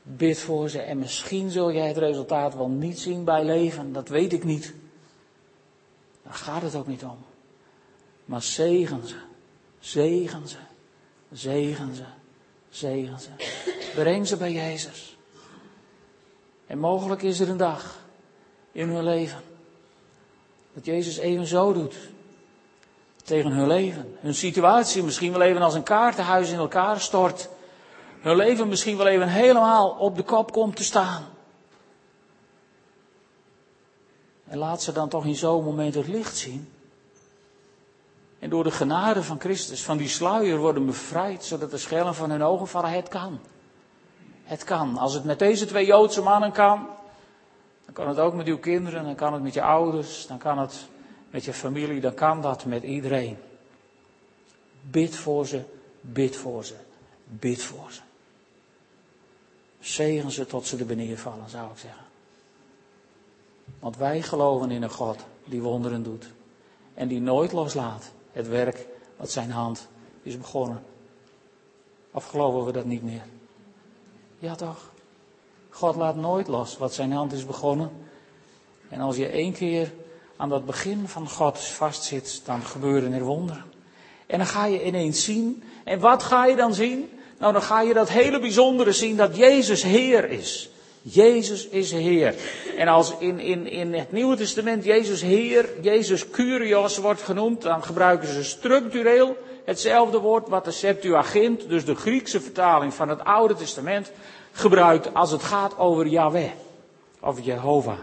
bid 0.02 0.38
voor 0.38 0.68
ze. 0.68 0.80
En 0.80 0.98
misschien 0.98 1.50
zul 1.50 1.72
jij 1.72 1.88
het 1.88 1.96
resultaat 1.96 2.54
wel 2.54 2.68
niet 2.68 2.98
zien 2.98 3.24
bij 3.24 3.44
leven, 3.44 3.92
dat 3.92 4.08
weet 4.08 4.32
ik 4.32 4.44
niet. 4.44 4.74
Daar 6.22 6.34
gaat 6.34 6.62
het 6.62 6.74
ook 6.74 6.86
niet 6.86 7.04
om. 7.04 7.18
Maar 8.24 8.42
zegen 8.42 9.06
ze, 9.06 9.16
zegen 9.78 10.48
ze, 10.48 10.56
zegen 11.32 11.94
ze, 11.94 12.04
zegen 12.68 13.20
ze. 13.20 13.28
Breng 13.94 14.26
ze 14.26 14.36
bij 14.36 14.52
Jezus. 14.52 15.16
En 16.66 16.78
mogelijk 16.78 17.22
is 17.22 17.40
er 17.40 17.48
een 17.48 17.56
dag 17.56 18.04
in 18.72 18.88
hun 18.88 19.04
leven 19.04 19.42
dat 20.76 20.84
Jezus 20.84 21.16
even 21.16 21.46
zo 21.46 21.72
doet 21.72 21.96
tegen 23.24 23.50
hun 23.50 23.66
leven. 23.66 24.16
Hun 24.20 24.34
situatie 24.34 25.02
misschien 25.02 25.32
wel 25.32 25.42
even 25.42 25.62
als 25.62 25.74
een 25.74 25.82
kaartenhuis 25.82 26.50
in 26.50 26.58
elkaar 26.58 27.00
stort. 27.00 27.48
Hun 28.26 28.36
leven 28.36 28.68
misschien 28.68 28.96
wel 28.96 29.06
even 29.06 29.28
helemaal 29.28 29.90
op 29.90 30.16
de 30.16 30.22
kop 30.22 30.52
komt 30.52 30.76
te 30.76 30.84
staan. 30.84 31.24
En 34.46 34.58
laat 34.58 34.82
ze 34.82 34.92
dan 34.92 35.08
toch 35.08 35.24
in 35.24 35.34
zo'n 35.34 35.64
moment 35.64 35.94
het 35.94 36.06
licht 36.06 36.36
zien. 36.36 36.72
En 38.38 38.50
door 38.50 38.64
de 38.64 38.70
genade 38.70 39.22
van 39.22 39.40
Christus, 39.40 39.82
van 39.82 39.96
die 39.96 40.08
sluier 40.08 40.58
worden 40.58 40.86
bevrijd, 40.86 41.44
zodat 41.44 41.70
de 41.70 41.78
schellen 41.78 42.14
van 42.14 42.30
hun 42.30 42.42
ogen 42.42 42.66
vallen. 42.66 42.90
Het 42.90 43.08
kan. 43.08 43.40
Het 44.44 44.64
kan. 44.64 44.96
Als 44.98 45.14
het 45.14 45.24
met 45.24 45.38
deze 45.38 45.66
twee 45.66 45.86
Joodse 45.86 46.22
mannen 46.22 46.52
kan, 46.52 46.86
dan 47.84 47.94
kan 47.94 48.08
het 48.08 48.18
ook 48.18 48.34
met 48.34 48.46
uw 48.46 48.58
kinderen, 48.58 49.04
dan 49.04 49.14
kan 49.14 49.32
het 49.32 49.42
met 49.42 49.54
je 49.54 49.62
ouders, 49.62 50.26
dan 50.26 50.38
kan 50.38 50.58
het 50.58 50.88
met 51.30 51.44
je 51.44 51.52
familie, 51.52 52.00
dan 52.00 52.14
kan 52.14 52.40
dat 52.40 52.64
met 52.64 52.82
iedereen. 52.82 53.38
Bid 54.80 55.16
voor 55.16 55.46
ze, 55.46 55.62
bid 56.00 56.36
voor 56.36 56.64
ze, 56.64 56.74
bid 57.24 57.62
voor 57.62 57.92
ze. 57.92 58.04
Zegen 59.86 60.30
ze 60.30 60.46
tot 60.46 60.66
ze 60.66 60.76
er 60.76 60.86
beneden 60.86 61.18
vallen, 61.18 61.48
zou 61.48 61.70
ik 61.70 61.78
zeggen. 61.78 62.04
Want 63.78 63.96
wij 63.96 64.22
geloven 64.22 64.70
in 64.70 64.82
een 64.82 64.90
God 64.90 65.18
die 65.44 65.62
wonderen 65.62 66.02
doet. 66.02 66.26
En 66.94 67.08
die 67.08 67.20
nooit 67.20 67.52
loslaat 67.52 68.12
het 68.32 68.48
werk 68.48 68.86
wat 69.16 69.30
zijn 69.30 69.50
hand 69.50 69.88
is 70.22 70.38
begonnen. 70.38 70.82
Of 72.10 72.24
geloven 72.24 72.64
we 72.64 72.72
dat 72.72 72.84
niet 72.84 73.02
meer? 73.02 73.22
Ja 74.38 74.54
toch? 74.54 74.90
God 75.68 75.96
laat 75.96 76.16
nooit 76.16 76.48
los 76.48 76.78
wat 76.78 76.94
zijn 76.94 77.12
hand 77.12 77.32
is 77.32 77.46
begonnen. 77.46 77.90
En 78.88 79.00
als 79.00 79.16
je 79.16 79.28
één 79.28 79.52
keer 79.52 79.92
aan 80.36 80.48
dat 80.48 80.66
begin 80.66 81.08
van 81.08 81.28
God 81.28 81.58
vastzit, 81.58 82.42
dan 82.44 82.62
gebeuren 82.62 83.12
er 83.12 83.24
wonderen. 83.24 83.64
En 84.26 84.38
dan 84.38 84.46
ga 84.46 84.64
je 84.64 84.84
ineens 84.84 85.24
zien. 85.24 85.62
En 85.84 86.00
wat 86.00 86.22
ga 86.22 86.46
je 86.46 86.56
dan 86.56 86.74
zien? 86.74 87.10
Nou, 87.38 87.52
dan 87.52 87.62
ga 87.62 87.80
je 87.80 87.94
dat 87.94 88.08
hele 88.08 88.40
bijzondere 88.40 88.92
zien 88.92 89.16
dat 89.16 89.36
Jezus 89.36 89.82
Heer 89.82 90.30
is. 90.30 90.70
Jezus 91.02 91.68
is 91.68 91.92
Heer. 91.92 92.34
En 92.76 92.88
als 92.88 93.14
in, 93.18 93.40
in, 93.40 93.66
in 93.66 93.94
het 93.94 94.12
Nieuwe 94.12 94.36
Testament 94.36 94.84
Jezus 94.84 95.22
Heer, 95.22 95.68
Jezus 95.80 96.30
Curios 96.30 96.98
wordt 96.98 97.22
genoemd, 97.22 97.62
dan 97.62 97.82
gebruiken 97.82 98.28
ze 98.28 98.44
structureel 98.44 99.36
hetzelfde 99.64 100.18
woord 100.18 100.48
wat 100.48 100.64
de 100.64 100.70
Septuagint, 100.70 101.68
dus 101.68 101.84
de 101.84 101.94
Griekse 101.94 102.40
vertaling 102.40 102.94
van 102.94 103.08
het 103.08 103.24
Oude 103.24 103.54
Testament, 103.54 104.12
gebruikt 104.52 105.14
als 105.14 105.30
het 105.30 105.42
gaat 105.42 105.78
over 105.78 106.06
Yahweh. 106.06 106.50
Of 107.20 107.44
Jehovah. 107.44 107.98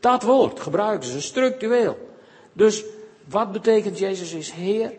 Dat 0.00 0.22
woord 0.22 0.60
gebruiken 0.60 1.08
ze 1.08 1.20
structureel. 1.20 2.08
Dus 2.52 2.84
wat 3.24 3.52
betekent 3.52 3.98
Jezus 3.98 4.32
is 4.32 4.50
Heer? 4.50 4.92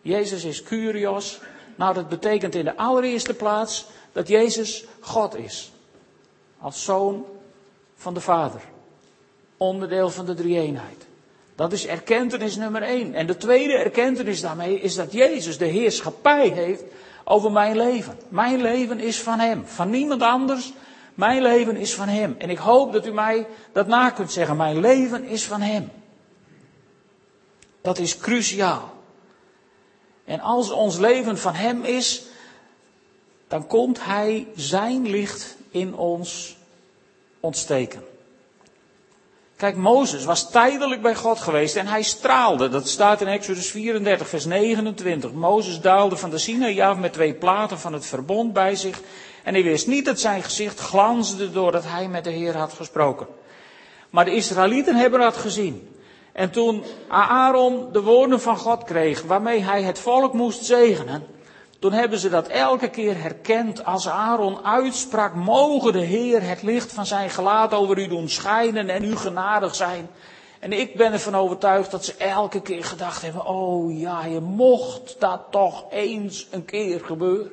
Jezus 0.00 0.44
is 0.44 0.62
Curios. 0.62 1.40
Nou, 1.76 1.94
dat 1.94 2.08
betekent 2.08 2.54
in 2.54 2.64
de 2.64 2.76
allereerste 2.76 3.34
plaats 3.34 3.86
dat 4.12 4.28
Jezus 4.28 4.84
God 5.00 5.36
is. 5.36 5.72
Als 6.58 6.84
zoon 6.84 7.24
van 7.94 8.14
de 8.14 8.20
Vader. 8.20 8.60
Onderdeel 9.56 10.10
van 10.10 10.26
de 10.26 10.34
drie-eenheid. 10.34 11.06
Dat 11.54 11.72
is 11.72 11.86
erkentenis 11.86 12.56
nummer 12.56 12.82
één. 12.82 13.14
En 13.14 13.26
de 13.26 13.36
tweede 13.36 13.72
erkentenis 13.72 14.40
daarmee 14.40 14.80
is 14.80 14.94
dat 14.94 15.12
Jezus 15.12 15.58
de 15.58 15.64
heerschappij 15.64 16.48
heeft 16.48 16.82
over 17.24 17.52
mijn 17.52 17.76
leven. 17.76 18.18
Mijn 18.28 18.60
leven 18.60 19.00
is 19.00 19.20
van 19.20 19.38
Hem, 19.38 19.66
van 19.66 19.90
niemand 19.90 20.22
anders. 20.22 20.72
Mijn 21.14 21.42
leven 21.42 21.76
is 21.76 21.94
van 21.94 22.08
Hem. 22.08 22.34
En 22.38 22.50
ik 22.50 22.58
hoop 22.58 22.92
dat 22.92 23.06
u 23.06 23.12
mij 23.12 23.46
dat 23.72 23.86
na 23.86 24.10
kunt 24.10 24.32
zeggen. 24.32 24.56
Mijn 24.56 24.80
leven 24.80 25.24
is 25.24 25.44
van 25.44 25.60
Hem. 25.60 25.90
Dat 27.80 27.98
is 27.98 28.18
cruciaal. 28.18 28.92
En 30.24 30.40
als 30.40 30.70
ons 30.70 30.98
leven 30.98 31.38
van 31.38 31.54
Hem 31.54 31.84
is, 31.84 32.22
dan 33.48 33.66
komt 33.66 34.04
Hij 34.04 34.46
Zijn 34.54 35.08
licht 35.10 35.56
in 35.70 35.94
ons 35.94 36.56
ontsteken. 37.40 38.02
Kijk, 39.62 39.76
Mozes 39.76 40.24
was 40.24 40.50
tijdelijk 40.50 41.02
bij 41.02 41.14
God 41.14 41.40
geweest 41.40 41.76
en 41.76 41.86
hij 41.86 42.02
straalde. 42.02 42.68
Dat 42.68 42.88
staat 42.88 43.20
in 43.20 43.26
Exodus 43.26 43.70
34, 43.70 44.28
vers 44.28 44.44
29. 44.44 45.32
Mozes 45.32 45.80
daalde 45.80 46.16
van 46.16 46.30
de 46.30 46.38
Sinaï 46.38 46.94
met 46.94 47.12
twee 47.12 47.34
platen 47.34 47.78
van 47.78 47.92
het 47.92 48.06
verbond 48.06 48.52
bij 48.52 48.76
zich. 48.76 49.00
En 49.42 49.54
hij 49.54 49.62
wist 49.62 49.86
niet 49.86 50.04
dat 50.04 50.20
zijn 50.20 50.42
gezicht 50.42 50.80
glansde 50.80 51.50
doordat 51.50 51.84
hij 51.84 52.08
met 52.08 52.24
de 52.24 52.30
Heer 52.30 52.56
had 52.56 52.72
gesproken. 52.72 53.26
Maar 54.10 54.24
de 54.24 54.34
Israëlieten 54.34 54.96
hebben 54.96 55.20
dat 55.20 55.36
gezien. 55.36 55.88
En 56.32 56.50
toen 56.50 56.84
Aaron 57.08 57.88
de 57.92 58.02
woorden 58.02 58.40
van 58.40 58.56
God 58.56 58.84
kreeg, 58.84 59.22
waarmee 59.22 59.62
hij 59.62 59.82
het 59.82 59.98
volk 59.98 60.32
moest 60.32 60.64
zegenen, 60.64 61.26
toen 61.78 61.92
hebben 61.92 62.18
ze 62.18 62.28
dat 62.28 62.48
elke 62.48 62.88
keer 62.88 63.20
herkend 63.22 63.84
als 63.84 64.08
Aaron 64.08 64.64
uitsprak, 64.64 65.34
mogen 65.34 65.92
de 65.92 66.04
Heer 66.04 66.42
het 66.42 66.62
licht 66.62 66.92
van 66.92 67.06
zijn 67.06 67.30
gelaat 67.30 67.74
over 67.74 67.98
u 67.98 68.08
doen 68.08 68.28
schijnen 68.28 68.88
en 68.88 69.04
u 69.04 69.16
genadig 69.16 69.74
zijn. 69.74 70.08
En 70.60 70.72
ik 70.72 70.96
ben 70.96 71.12
ervan 71.12 71.34
overtuigd 71.34 71.90
dat 71.90 72.04
ze 72.04 72.14
elke 72.16 72.62
keer 72.62 72.84
gedacht 72.84 73.22
hebben, 73.22 73.46
oh 73.46 73.98
ja, 73.98 74.24
je 74.24 74.40
mocht 74.40 75.16
dat 75.18 75.40
toch 75.50 75.84
eens 75.90 76.46
een 76.50 76.64
keer 76.64 77.00
gebeuren. 77.00 77.52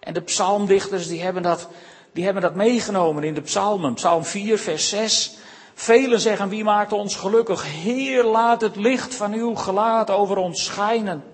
En 0.00 0.14
de 0.14 0.20
psalmdichters 0.20 1.08
die 1.08 1.22
hebben 1.22 1.42
dat, 1.42 1.68
die 2.12 2.24
hebben 2.24 2.42
dat 2.42 2.54
meegenomen 2.54 3.24
in 3.24 3.34
de 3.34 3.40
psalmen. 3.40 3.94
Psalm 3.94 4.24
4, 4.24 4.58
vers 4.58 4.88
6. 4.88 5.36
Velen 5.74 6.20
zeggen, 6.20 6.48
wie 6.48 6.64
maakt 6.64 6.92
ons 6.92 7.16
gelukkig? 7.16 7.64
Heer, 7.64 8.24
laat 8.24 8.60
het 8.60 8.76
licht 8.76 9.14
van 9.14 9.32
uw 9.32 9.54
gelaat 9.54 10.10
over 10.10 10.36
ons 10.36 10.64
schijnen. 10.64 11.24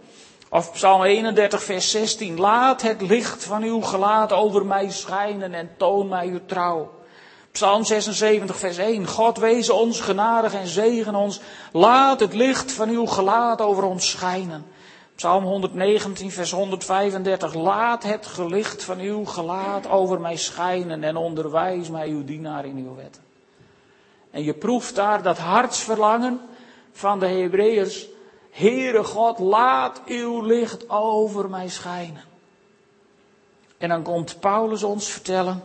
Of 0.48 0.72
Psalm 0.72 1.02
31, 1.02 1.62
vers 1.62 1.90
16. 1.90 2.38
Laat 2.38 2.82
het 2.82 3.00
licht 3.00 3.44
van 3.44 3.62
uw 3.62 3.80
gelaat 3.80 4.32
over 4.32 4.66
mij 4.66 4.90
schijnen 4.90 5.54
en 5.54 5.70
toon 5.76 6.08
mij 6.08 6.26
uw 6.26 6.40
trouw. 6.46 6.90
Psalm 7.52 7.84
76, 7.84 8.56
vers 8.56 8.76
1. 8.76 9.06
God 9.06 9.38
wees 9.38 9.70
ons 9.70 10.00
genadig 10.00 10.54
en 10.54 10.66
zegen 10.66 11.14
ons. 11.14 11.40
Laat 11.72 12.20
het 12.20 12.34
licht 12.34 12.72
van 12.72 12.88
uw 12.88 13.06
gelaat 13.06 13.60
over 13.60 13.84
ons 13.84 14.10
schijnen. 14.10 14.66
Psalm 15.14 15.44
119, 15.44 16.30
vers 16.30 16.50
135. 16.50 17.54
Laat 17.54 18.02
het 18.02 18.26
gelicht 18.26 18.84
van 18.84 18.98
uw 18.98 19.24
gelaat 19.24 19.88
over 19.88 20.20
mij 20.20 20.36
schijnen 20.36 21.04
en 21.04 21.16
onderwijs 21.16 21.88
mij 21.88 22.08
uw 22.08 22.24
dienaar 22.24 22.64
in 22.64 22.76
uw 22.76 22.94
wetten. 22.94 23.29
En 24.30 24.44
je 24.44 24.54
proeft 24.54 24.94
daar 24.94 25.22
dat 25.22 25.38
hartsverlangen 25.38 26.40
van 26.92 27.18
de 27.18 27.26
Hebreeërs 27.26 28.06
Heere 28.50 29.04
God, 29.04 29.38
laat 29.38 30.00
uw 30.06 30.40
licht 30.40 30.88
over 30.88 31.50
mij 31.50 31.68
schijnen. 31.68 32.24
En 33.78 33.88
dan 33.88 34.02
komt 34.02 34.40
Paulus 34.40 34.82
ons 34.82 35.08
vertellen 35.08 35.62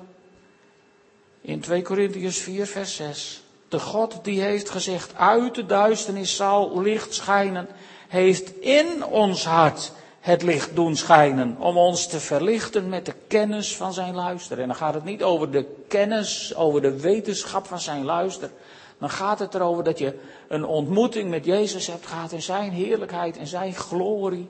In 1.46 1.60
2 1.60 1.82
Korintiërs 1.82 2.38
4, 2.40 2.66
vers 2.66 2.96
6. 2.96 3.44
De 3.68 3.80
God 3.80 4.20
die 4.24 4.42
heeft 4.42 4.70
gezegd, 4.70 5.16
uit 5.16 5.56
de 5.56 5.66
duisternis 5.66 6.36
zal 6.36 6.82
licht 6.82 7.14
schijnen, 7.14 7.68
heeft 8.08 8.60
in 8.60 9.06
ons 9.06 9.46
hart 9.46 9.92
het 10.26 10.44
licht 10.44 10.76
doen 10.76 10.96
schijnen 10.96 11.56
om 11.60 11.78
ons 11.78 12.08
te 12.08 12.20
verlichten 12.20 12.90
met 12.90 13.06
de 13.06 13.14
kennis 13.28 13.76
van 13.76 13.94
zijn 13.94 14.16
luister. 14.16 14.60
En 14.60 14.68
dan 14.68 14.76
gaat 14.76 14.94
het 14.94 15.04
niet 15.04 15.24
over 15.24 15.52
de 15.52 15.66
kennis, 15.88 16.56
over 16.56 16.82
de 16.82 17.00
wetenschap 17.00 17.68
van 17.68 17.80
zijn 17.80 18.04
luister. 18.04 18.50
Dan 18.98 19.10
gaat 19.10 19.40
het 19.40 19.54
erover 19.54 19.84
dat 19.84 19.98
je 19.98 20.20
een 20.48 20.66
ontmoeting 20.66 21.30
met 21.30 21.46
Jezus 21.46 21.88
hebt 21.88 22.06
gehad 22.06 22.32
en 22.32 22.42
zijn 22.42 22.72
heerlijkheid 22.72 23.38
en 23.38 23.48
zijn 23.48 23.76
glorie 23.76 24.50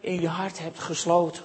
in 0.00 0.20
je 0.20 0.28
hart 0.28 0.58
hebt 0.58 0.78
gesloten. 0.78 1.44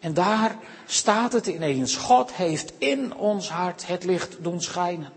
En 0.00 0.14
daar 0.14 0.56
staat 0.86 1.32
het 1.32 1.46
ineens. 1.46 1.96
God 1.96 2.32
heeft 2.32 2.72
in 2.78 3.16
ons 3.16 3.50
hart 3.50 3.86
het 3.86 4.04
licht 4.04 4.36
doen 4.40 4.60
schijnen. 4.60 5.12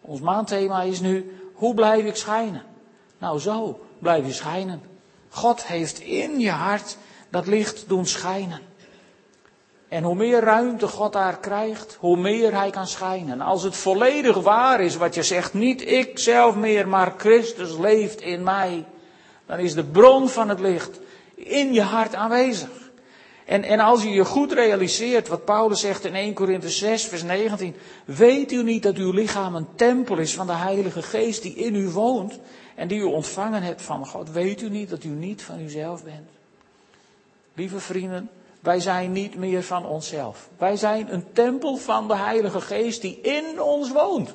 Ons 0.00 0.20
maandthema 0.20 0.82
is 0.82 1.00
nu, 1.00 1.40
hoe 1.54 1.74
blijf 1.74 2.04
ik 2.04 2.16
schijnen? 2.16 2.62
Nou 3.18 3.38
zo 3.38 3.80
blijf 3.98 4.26
je 4.26 4.32
schijnen. 4.32 4.96
God 5.28 5.66
heeft 5.66 6.00
in 6.00 6.40
je 6.40 6.50
hart 6.50 6.96
dat 7.30 7.46
licht 7.46 7.84
doen 7.88 8.06
schijnen. 8.06 8.60
En 9.88 10.02
hoe 10.02 10.14
meer 10.14 10.40
ruimte 10.40 10.86
God 10.86 11.12
daar 11.12 11.38
krijgt, 11.38 11.96
hoe 12.00 12.16
meer 12.16 12.54
hij 12.54 12.70
kan 12.70 12.86
schijnen. 12.86 13.40
Als 13.40 13.62
het 13.62 13.76
volledig 13.76 14.36
waar 14.36 14.80
is 14.80 14.96
wat 14.96 15.14
je 15.14 15.22
zegt, 15.22 15.54
niet 15.54 15.88
ik 15.88 16.18
zelf 16.18 16.54
meer, 16.54 16.88
maar 16.88 17.14
Christus 17.16 17.78
leeft 17.78 18.20
in 18.20 18.42
mij, 18.42 18.84
dan 19.46 19.58
is 19.58 19.74
de 19.74 19.84
bron 19.84 20.28
van 20.28 20.48
het 20.48 20.60
licht 20.60 21.00
in 21.34 21.72
je 21.72 21.82
hart 21.82 22.14
aanwezig. 22.14 22.88
En, 23.44 23.62
en 23.62 23.80
als 23.80 24.02
je 24.02 24.10
je 24.10 24.24
goed 24.24 24.52
realiseert 24.52 25.28
wat 25.28 25.44
Paulus 25.44 25.80
zegt 25.80 26.04
in 26.04 26.14
1 26.14 26.34
Korinthe 26.34 26.68
6, 26.68 27.04
vers 27.04 27.22
19. 27.22 27.76
Weet 28.04 28.52
u 28.52 28.62
niet 28.62 28.82
dat 28.82 28.96
uw 28.96 29.12
lichaam 29.12 29.54
een 29.54 29.68
tempel 29.74 30.18
is 30.18 30.34
van 30.34 30.46
de 30.46 30.52
Heilige 30.52 31.02
Geest 31.02 31.42
die 31.42 31.54
in 31.54 31.74
u 31.74 31.88
woont 31.88 32.38
en 32.78 32.88
die 32.88 32.98
u 32.98 33.04
ontvangen 33.04 33.62
hebt 33.62 33.82
van 33.82 34.06
God? 34.06 34.30
Weet 34.30 34.62
u 34.62 34.68
niet 34.68 34.90
dat 34.90 35.04
u 35.04 35.08
niet 35.08 35.42
van 35.42 35.60
uzelf 35.60 36.04
bent? 36.04 36.28
Lieve 37.54 37.80
vrienden, 37.80 38.30
wij 38.60 38.80
zijn 38.80 39.12
niet 39.12 39.36
meer 39.36 39.62
van 39.62 39.86
onszelf. 39.86 40.48
Wij 40.58 40.76
zijn 40.76 41.12
een 41.12 41.24
tempel 41.32 41.76
van 41.76 42.08
de 42.08 42.16
Heilige 42.16 42.60
Geest 42.60 43.00
die 43.00 43.20
in 43.20 43.62
ons 43.62 43.92
woont. 43.92 44.34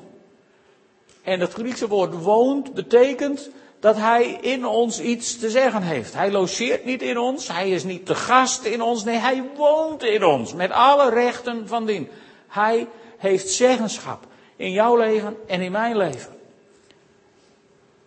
En 1.21 1.39
het 1.39 1.53
Griekse 1.53 1.87
woord 1.87 2.23
woont 2.23 2.73
betekent 2.73 3.49
dat 3.79 3.95
hij 3.95 4.37
in 4.41 4.65
ons 4.65 5.01
iets 5.01 5.37
te 5.37 5.49
zeggen 5.49 5.81
heeft. 5.81 6.13
Hij 6.13 6.31
logeert 6.31 6.85
niet 6.85 7.01
in 7.01 7.17
ons, 7.17 7.47
hij 7.47 7.69
is 7.69 7.83
niet 7.83 8.05
te 8.05 8.15
gast 8.15 8.63
in 8.63 8.81
ons, 8.81 9.03
nee, 9.03 9.17
hij 9.17 9.43
woont 9.55 10.03
in 10.03 10.23
ons 10.23 10.53
met 10.53 10.71
alle 10.71 11.09
rechten 11.09 11.67
van 11.67 11.85
dien. 11.85 12.09
Hij 12.47 12.87
heeft 13.17 13.49
zeggenschap 13.49 14.25
in 14.55 14.71
jouw 14.71 14.97
leven 14.97 15.37
en 15.47 15.61
in 15.61 15.71
mijn 15.71 15.97
leven. 15.97 16.41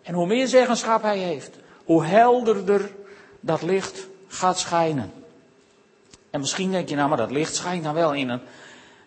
En 0.07 0.15
hoe 0.15 0.27
meer 0.27 0.49
zeggenschap 0.49 1.03
hij 1.03 1.19
heeft, 1.19 1.57
hoe 1.85 2.05
helderder 2.05 2.91
dat 3.41 3.63
licht 3.63 4.07
gaat 4.29 4.59
schijnen. 4.59 5.13
En 6.31 6.41
misschien 6.41 6.71
denk 6.71 6.89
je, 6.89 6.95
nou, 6.95 7.09
maar 7.09 7.19
dat 7.19 7.31
licht 7.31 7.55
schijnt 7.55 7.85
dan 7.85 7.95
wel 7.95 8.15
in 8.15 8.29
een, 8.29 8.41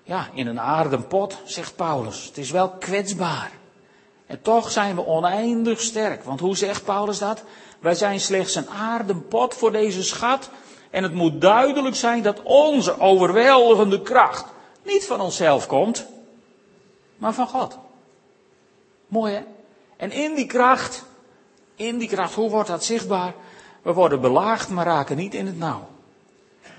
ja, 0.03 0.27
in 0.33 0.47
een 0.47 0.59
aarden 0.59 1.07
pot, 1.07 1.37
zegt 1.43 1.75
Paulus. 1.75 2.25
Het 2.25 2.37
is 2.37 2.51
wel 2.51 2.69
kwetsbaar. 2.69 3.51
En 4.25 4.41
toch 4.41 4.71
zijn 4.71 4.95
we 4.95 5.05
oneindig 5.05 5.81
sterk. 5.81 6.23
Want 6.23 6.39
hoe 6.39 6.57
zegt 6.57 6.83
Paulus 6.83 7.19
dat? 7.19 7.43
Wij 7.79 7.95
zijn 7.95 8.19
slechts 8.19 8.55
een 8.55 8.69
aardenpot 8.69 9.53
voor 9.53 9.71
deze 9.71 10.03
schat. 10.03 10.49
En 10.89 11.03
het 11.03 11.13
moet 11.13 11.41
duidelijk 11.41 11.95
zijn 11.95 12.21
dat 12.21 12.41
onze 12.43 12.99
overweldigende 12.99 14.01
kracht 14.01 14.45
niet 14.83 15.05
van 15.05 15.21
onszelf 15.21 15.67
komt, 15.67 16.05
maar 17.17 17.33
van 17.33 17.47
God. 17.47 17.77
Mooi 19.07 19.33
hè? 19.33 19.41
En 19.99 20.11
in 20.11 20.35
die 20.35 20.45
kracht, 20.45 21.05
in 21.75 21.97
die 21.97 22.07
kracht, 22.07 22.33
hoe 22.33 22.49
wordt 22.49 22.69
dat 22.69 22.83
zichtbaar? 22.83 23.33
We 23.81 23.93
worden 23.93 24.21
belaagd, 24.21 24.69
maar 24.69 24.85
raken 24.85 25.17
niet 25.17 25.33
in 25.33 25.45
het 25.45 25.57
nauw. 25.57 25.87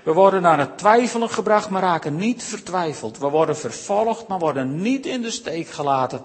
We 0.03 0.13
worden 0.13 0.41
naar 0.41 0.59
het 0.59 0.77
twijfelen 0.77 1.29
gebracht, 1.29 1.69
maar 1.69 1.81
raken 1.81 2.15
niet 2.15 2.43
vertwijfeld. 2.43 3.17
We 3.17 3.29
worden 3.29 3.57
vervolgd, 3.57 4.27
maar 4.27 4.39
worden 4.39 4.81
niet 4.81 5.05
in 5.05 5.21
de 5.21 5.31
steek 5.31 5.67
gelaten. 5.67 6.23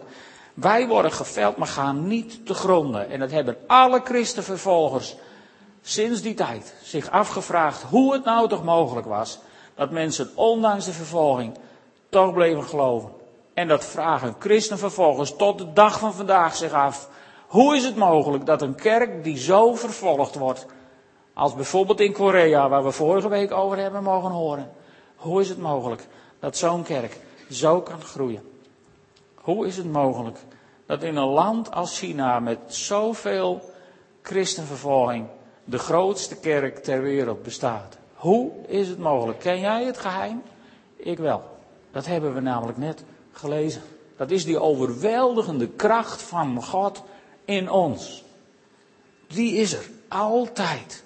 Wij 0.55 0.87
worden 0.87 1.13
geveld, 1.13 1.57
maar 1.57 1.69
gaan 1.69 2.07
niet 2.07 2.47
te 2.47 2.55
gronden. 2.55 3.11
En 3.11 3.19
dat 3.21 3.31
hebben 3.31 3.57
alle 3.67 4.01
christenvervolgers 4.05 5.17
sinds 5.83 6.23
die 6.23 6.35
tijd 6.35 6.75
zich 6.83 7.11
afgevraagd 7.11 7.83
hoe 7.83 8.13
het 8.13 8.25
nou 8.25 8.49
toch 8.49 8.65
mogelijk 8.65 9.07
was 9.07 9.39
dat 9.75 9.91
mensen 9.91 10.31
ondanks 10.35 10.85
de 10.85 10.93
vervolging 10.93 11.59
toch 12.09 12.33
bleven 12.33 12.65
geloven. 12.65 13.11
En 13.57 13.69
dat 13.69 13.85
vragen 13.85 14.37
christenvervolgers 14.39 15.37
tot 15.37 15.59
de 15.59 15.73
dag 15.73 15.99
van 15.99 16.15
vandaag 16.15 16.57
zich 16.57 16.73
af. 16.73 17.09
Hoe 17.47 17.77
is 17.77 17.85
het 17.85 17.97
mogelijk 17.97 18.47
dat 18.47 18.63
een 18.63 18.75
kerk 18.75 19.25
die 19.25 19.39
zo 19.39 19.75
vervolgd 19.75 20.35
wordt, 20.35 20.67
als 21.35 21.55
bijvoorbeeld 21.55 22.01
in 22.01 22.13
Korea, 22.13 22.69
waar 22.69 22.85
we 22.85 22.91
vorige 22.91 23.29
week 23.29 23.53
over 23.53 23.79
hebben 23.79 24.03
mogen 24.03 24.31
horen, 24.31 24.73
hoe 25.17 25.41
is 25.41 25.49
het 25.49 25.59
mogelijk 25.59 26.07
dat 26.41 26.57
zo'n 26.57 26.83
kerk 26.83 27.19
zo 27.51 27.81
kan 27.81 28.01
groeien? 28.01 28.43
Hoe 29.35 29.67
is 29.67 29.77
het 29.77 29.93
mogelijk 29.93 30.39
dat 30.87 31.03
in 31.03 31.17
een 31.17 31.29
land 31.29 31.71
als 31.71 31.99
China 31.99 32.41
met 32.41 32.59
zoveel 32.67 33.71
christenvervolging 34.23 35.27
de 35.65 35.79
grootste 35.79 36.37
kerk 36.37 36.79
ter 36.79 37.03
wereld 37.03 37.43
bestaat? 37.43 37.99
Hoe 38.15 38.51
is 38.67 38.89
het 38.89 38.99
mogelijk? 38.99 39.39
Ken 39.39 39.61
jij 39.61 39.85
het 39.85 39.99
geheim? 39.99 40.43
Ik 40.97 41.19
wel. 41.19 41.43
Dat 41.91 42.07
hebben 42.07 42.35
we 42.35 42.41
namelijk 42.41 42.79
net 42.79 43.05
gelezen. 43.39 43.83
Dat 44.17 44.31
is 44.31 44.45
die 44.45 44.61
overweldigende 44.61 45.69
kracht 45.69 46.23
van 46.23 46.65
God 46.65 47.03
in 47.45 47.71
ons. 47.71 48.25
Die 49.27 49.55
is 49.55 49.73
er 49.73 49.91
altijd. 50.09 51.05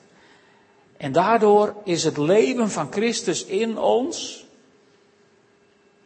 En 0.97 1.13
daardoor 1.13 1.75
is 1.85 2.05
het 2.05 2.17
leven 2.17 2.71
van 2.71 2.93
Christus 2.93 3.45
in 3.45 3.79
ons 3.79 4.45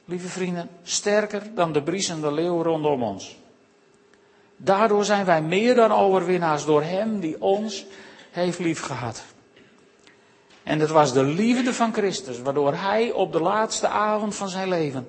lieve 0.05 0.29
vrienden, 0.29 0.69
sterker 0.83 1.43
dan 1.55 1.73
de 1.73 1.83
briesende 1.83 2.33
leeuw 2.33 2.63
rondom 2.63 3.03
ons. 3.03 3.37
Daardoor 4.57 5.05
zijn 5.05 5.25
wij 5.25 5.43
meer 5.43 5.75
dan 5.75 5.93
overwinnaars 5.93 6.65
door 6.65 6.83
Hem 6.83 7.21
die 7.21 7.43
ons 7.43 7.85
heeft 8.31 8.59
liefgehad. 8.59 9.25
En 10.63 10.81
het 10.81 10.91
was 10.91 11.13
de 11.13 11.23
liefde 11.23 11.75
van 11.75 11.93
Christus, 11.93 12.41
waardoor 12.41 12.75
Hij 12.75 13.13
op 13.13 13.33
de 13.33 13.41
laatste 13.41 13.89
avond 13.89 14.35
van 14.35 14.49
zijn 14.49 14.69
leven 14.69 15.07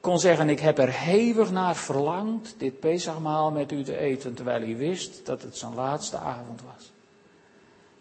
kon 0.00 0.18
zeggen, 0.18 0.48
ik 0.48 0.60
heb 0.60 0.78
er 0.78 0.92
hevig 0.92 1.50
naar 1.50 1.76
verlangd 1.76 2.54
dit 2.58 2.80
Pesachmaal 2.80 3.50
met 3.50 3.72
u 3.72 3.82
te 3.82 3.96
eten, 3.96 4.34
terwijl 4.34 4.60
hij 4.60 4.76
wist 4.76 5.26
dat 5.26 5.42
het 5.42 5.56
zijn 5.56 5.74
laatste 5.74 6.16
avond 6.16 6.60
was. 6.62 6.92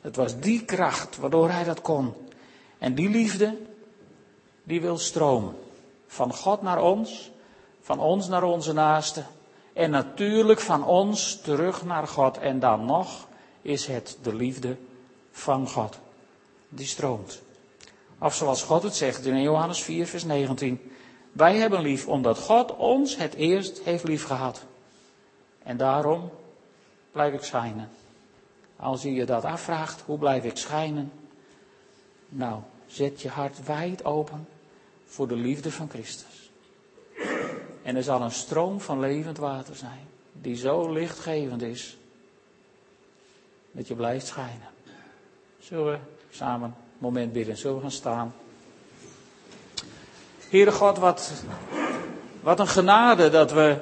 Het 0.01 0.15
was 0.15 0.39
die 0.39 0.65
kracht 0.65 1.17
waardoor 1.17 1.49
hij 1.49 1.63
dat 1.63 1.81
kon. 1.81 2.13
En 2.77 2.95
die 2.95 3.09
liefde, 3.09 3.57
die 4.63 4.81
wil 4.81 4.97
stromen. 4.97 5.55
Van 6.07 6.33
God 6.33 6.61
naar 6.61 6.81
ons, 6.81 7.31
van 7.81 7.99
ons 7.99 8.27
naar 8.27 8.43
onze 8.43 8.73
naasten 8.73 9.27
en 9.73 9.89
natuurlijk 9.89 10.59
van 10.59 10.85
ons 10.85 11.41
terug 11.41 11.85
naar 11.85 12.07
God. 12.07 12.37
En 12.37 12.59
dan 12.59 12.85
nog 12.85 13.27
is 13.61 13.85
het 13.85 14.17
de 14.21 14.35
liefde 14.35 14.77
van 15.31 15.67
God. 15.67 15.97
Die 16.69 16.85
stroomt. 16.85 17.41
Of 18.19 18.35
zoals 18.35 18.63
God 18.63 18.83
het 18.83 18.95
zegt 18.95 19.25
in 19.25 19.41
Johannes 19.41 19.81
4, 19.81 20.07
vers 20.07 20.23
19. 20.23 20.91
Wij 21.31 21.55
hebben 21.55 21.81
lief 21.81 22.07
omdat 22.07 22.37
God 22.37 22.75
ons 22.75 23.17
het 23.17 23.33
eerst 23.33 23.79
heeft 23.79 24.03
lief 24.03 24.23
gehad. 24.23 24.65
En 25.63 25.77
daarom 25.77 26.29
blijf 27.11 27.33
ik 27.33 27.43
schijnen. 27.43 27.89
Als 28.75 29.01
je 29.01 29.13
je 29.13 29.25
dat 29.25 29.43
afvraagt, 29.43 30.01
hoe 30.01 30.17
blijf 30.17 30.43
ik 30.43 30.57
schijnen? 30.57 31.11
Nou, 32.29 32.61
zet 32.87 33.21
je 33.21 33.29
hart 33.29 33.65
wijd 33.65 34.05
open 34.05 34.47
voor 35.05 35.27
de 35.27 35.35
liefde 35.35 35.71
van 35.71 35.89
Christus. 35.89 36.51
En 37.83 37.95
er 37.95 38.03
zal 38.03 38.21
een 38.21 38.31
stroom 38.31 38.81
van 38.81 38.99
levend 38.99 39.37
water 39.37 39.75
zijn, 39.75 40.07
die 40.31 40.55
zo 40.55 40.91
lichtgevend 40.91 41.61
is, 41.61 41.97
dat 43.71 43.87
je 43.87 43.95
blijft 43.95 44.27
schijnen. 44.27 44.67
Zullen 45.59 45.85
we 45.91 45.97
samen 46.29 46.69
een 46.69 46.75
moment 46.97 47.33
bidden? 47.33 47.57
Zullen 47.57 47.75
we 47.75 47.81
gaan 47.81 47.91
staan? 47.91 48.33
Heere 50.49 50.71
God, 50.71 50.97
wat, 50.97 51.31
wat 52.41 52.59
een 52.59 52.67
genade 52.67 53.29
dat 53.29 53.51
we 53.51 53.77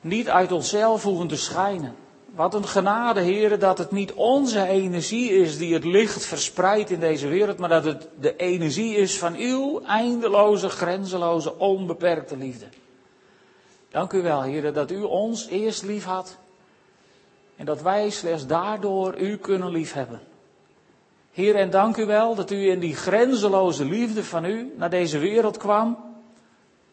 niet 0.00 0.28
uit 0.28 0.52
onszelf 0.52 1.02
hoeven 1.02 1.28
te 1.28 1.36
schijnen. 1.36 1.94
Wat 2.34 2.54
een 2.54 2.68
genade, 2.68 3.20
heren, 3.20 3.60
dat 3.60 3.78
het 3.78 3.90
niet 3.90 4.12
onze 4.12 4.66
energie 4.66 5.30
is 5.30 5.58
die 5.58 5.74
het 5.74 5.84
licht 5.84 6.24
verspreidt 6.24 6.90
in 6.90 7.00
deze 7.00 7.28
wereld, 7.28 7.58
maar 7.58 7.68
dat 7.68 7.84
het 7.84 8.08
de 8.20 8.36
energie 8.36 8.96
is 8.96 9.18
van 9.18 9.36
uw 9.36 9.82
eindeloze, 9.86 10.68
grenzeloze, 10.68 11.58
onbeperkte 11.58 12.36
liefde. 12.36 12.66
Dank 13.90 14.12
u 14.12 14.22
wel, 14.22 14.42
heren, 14.42 14.74
dat 14.74 14.90
u 14.90 15.02
ons 15.02 15.46
eerst 15.46 15.82
lief 15.82 16.04
had 16.04 16.36
en 17.56 17.64
dat 17.64 17.82
wij 17.82 18.10
slechts 18.10 18.46
daardoor 18.46 19.18
u 19.18 19.36
kunnen 19.36 19.70
liefhebben. 19.70 20.20
Heer, 21.34 21.54
en 21.54 21.70
dank 21.70 21.96
u 21.96 22.06
wel 22.06 22.34
dat 22.34 22.50
u 22.50 22.70
in 22.70 22.78
die 22.78 22.94
grenzeloze 22.94 23.84
liefde 23.84 24.24
van 24.24 24.44
u 24.44 24.72
naar 24.76 24.90
deze 24.90 25.18
wereld 25.18 25.56
kwam 25.56 25.96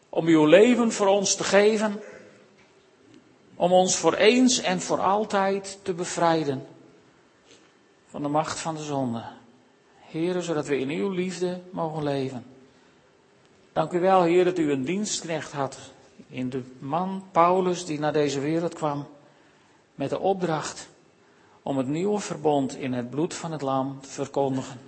om 0.08 0.26
uw 0.26 0.44
leven 0.46 0.92
voor 0.92 1.06
ons 1.06 1.34
te 1.34 1.44
geven, 1.44 2.00
om 3.54 3.72
ons 3.72 3.96
voor 3.96 4.14
eens 4.14 4.60
en 4.60 4.80
voor 4.80 5.00
altijd 5.00 5.78
te 5.82 5.92
bevrijden 5.92 6.66
van 8.06 8.22
de 8.22 8.28
macht 8.28 8.60
van 8.60 8.74
de 8.74 8.82
zonde. 8.82 9.22
Heren, 10.00 10.42
zodat 10.42 10.66
we 10.66 10.78
in 10.78 10.90
uw 10.90 11.10
liefde 11.10 11.60
mogen 11.70 12.02
leven. 12.02 12.44
Dank 13.72 13.92
u 13.92 14.00
wel, 14.00 14.22
Heer, 14.22 14.44
dat 14.44 14.58
u 14.58 14.72
een 14.72 14.84
dienstknecht 14.84 15.52
had 15.52 15.78
in 16.28 16.50
de 16.50 16.62
man 16.78 17.24
Paulus 17.32 17.84
die 17.84 17.98
naar 17.98 18.12
deze 18.12 18.40
wereld 18.40 18.74
kwam 18.74 19.06
met 19.94 20.10
de 20.10 20.18
opdracht 20.18 20.88
om 21.62 21.78
het 21.78 21.88
nieuwe 21.88 22.18
verbond 22.18 22.76
in 22.76 22.92
het 22.92 23.10
bloed 23.10 23.34
van 23.34 23.52
het 23.52 23.62
lam 23.62 24.00
te 24.00 24.08
verkondigen. 24.08 24.80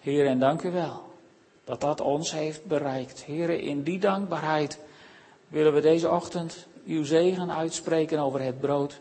Heer, 0.00 0.26
en 0.26 0.38
dank 0.38 0.62
u 0.62 0.70
wel 0.70 1.02
dat 1.64 1.80
dat 1.80 2.00
ons 2.00 2.32
heeft 2.32 2.64
bereikt. 2.64 3.22
Heer, 3.22 3.50
in 3.50 3.82
die 3.82 3.98
dankbaarheid 3.98 4.78
willen 5.48 5.74
we 5.74 5.80
deze 5.80 6.10
ochtend 6.10 6.66
uw 6.86 7.04
zegen 7.04 7.52
uitspreken 7.52 8.18
over 8.18 8.40
het 8.40 8.60
brood 8.60 9.00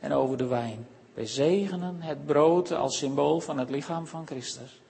en 0.00 0.12
over 0.12 0.36
de 0.36 0.46
wijn. 0.46 0.86
Wij 1.14 1.26
zegenen 1.26 1.96
het 2.02 2.26
brood 2.26 2.72
als 2.72 2.98
symbool 2.98 3.40
van 3.40 3.58
het 3.58 3.70
lichaam 3.70 4.06
van 4.06 4.26
Christus. 4.26 4.80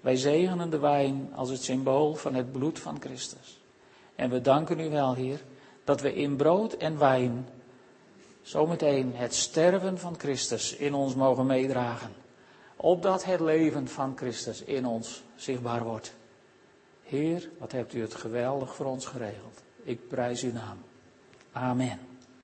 Wij 0.00 0.16
zegenen 0.16 0.70
de 0.70 0.78
wijn 0.78 1.30
als 1.34 1.50
het 1.50 1.62
symbool 1.62 2.14
van 2.14 2.34
het 2.34 2.52
bloed 2.52 2.78
van 2.78 2.96
Christus. 3.00 3.60
En 4.14 4.30
we 4.30 4.40
danken 4.40 4.80
u 4.80 4.90
wel, 4.90 5.14
Heer, 5.14 5.40
dat 5.84 6.00
we 6.00 6.14
in 6.14 6.36
brood 6.36 6.72
en 6.72 6.98
wijn 6.98 7.48
zometeen 8.48 9.12
het 9.14 9.34
sterven 9.34 9.98
van 9.98 10.14
Christus 10.18 10.76
in 10.76 10.94
ons 10.94 11.14
mogen 11.14 11.46
meedragen. 11.46 12.12
Opdat 12.76 13.24
het 13.24 13.40
leven 13.40 13.88
van 13.88 14.16
Christus 14.16 14.62
in 14.62 14.86
ons 14.86 15.22
zichtbaar 15.36 15.84
wordt. 15.84 16.14
Heer, 17.02 17.50
wat 17.58 17.72
hebt 17.72 17.94
u 17.94 18.00
het 18.00 18.14
geweldig 18.14 18.74
voor 18.74 18.86
ons 18.86 19.06
geregeld. 19.06 19.62
Ik 19.82 20.08
prijs 20.08 20.42
uw 20.42 20.52
naam. 20.52 20.78
Amen. 21.52 22.07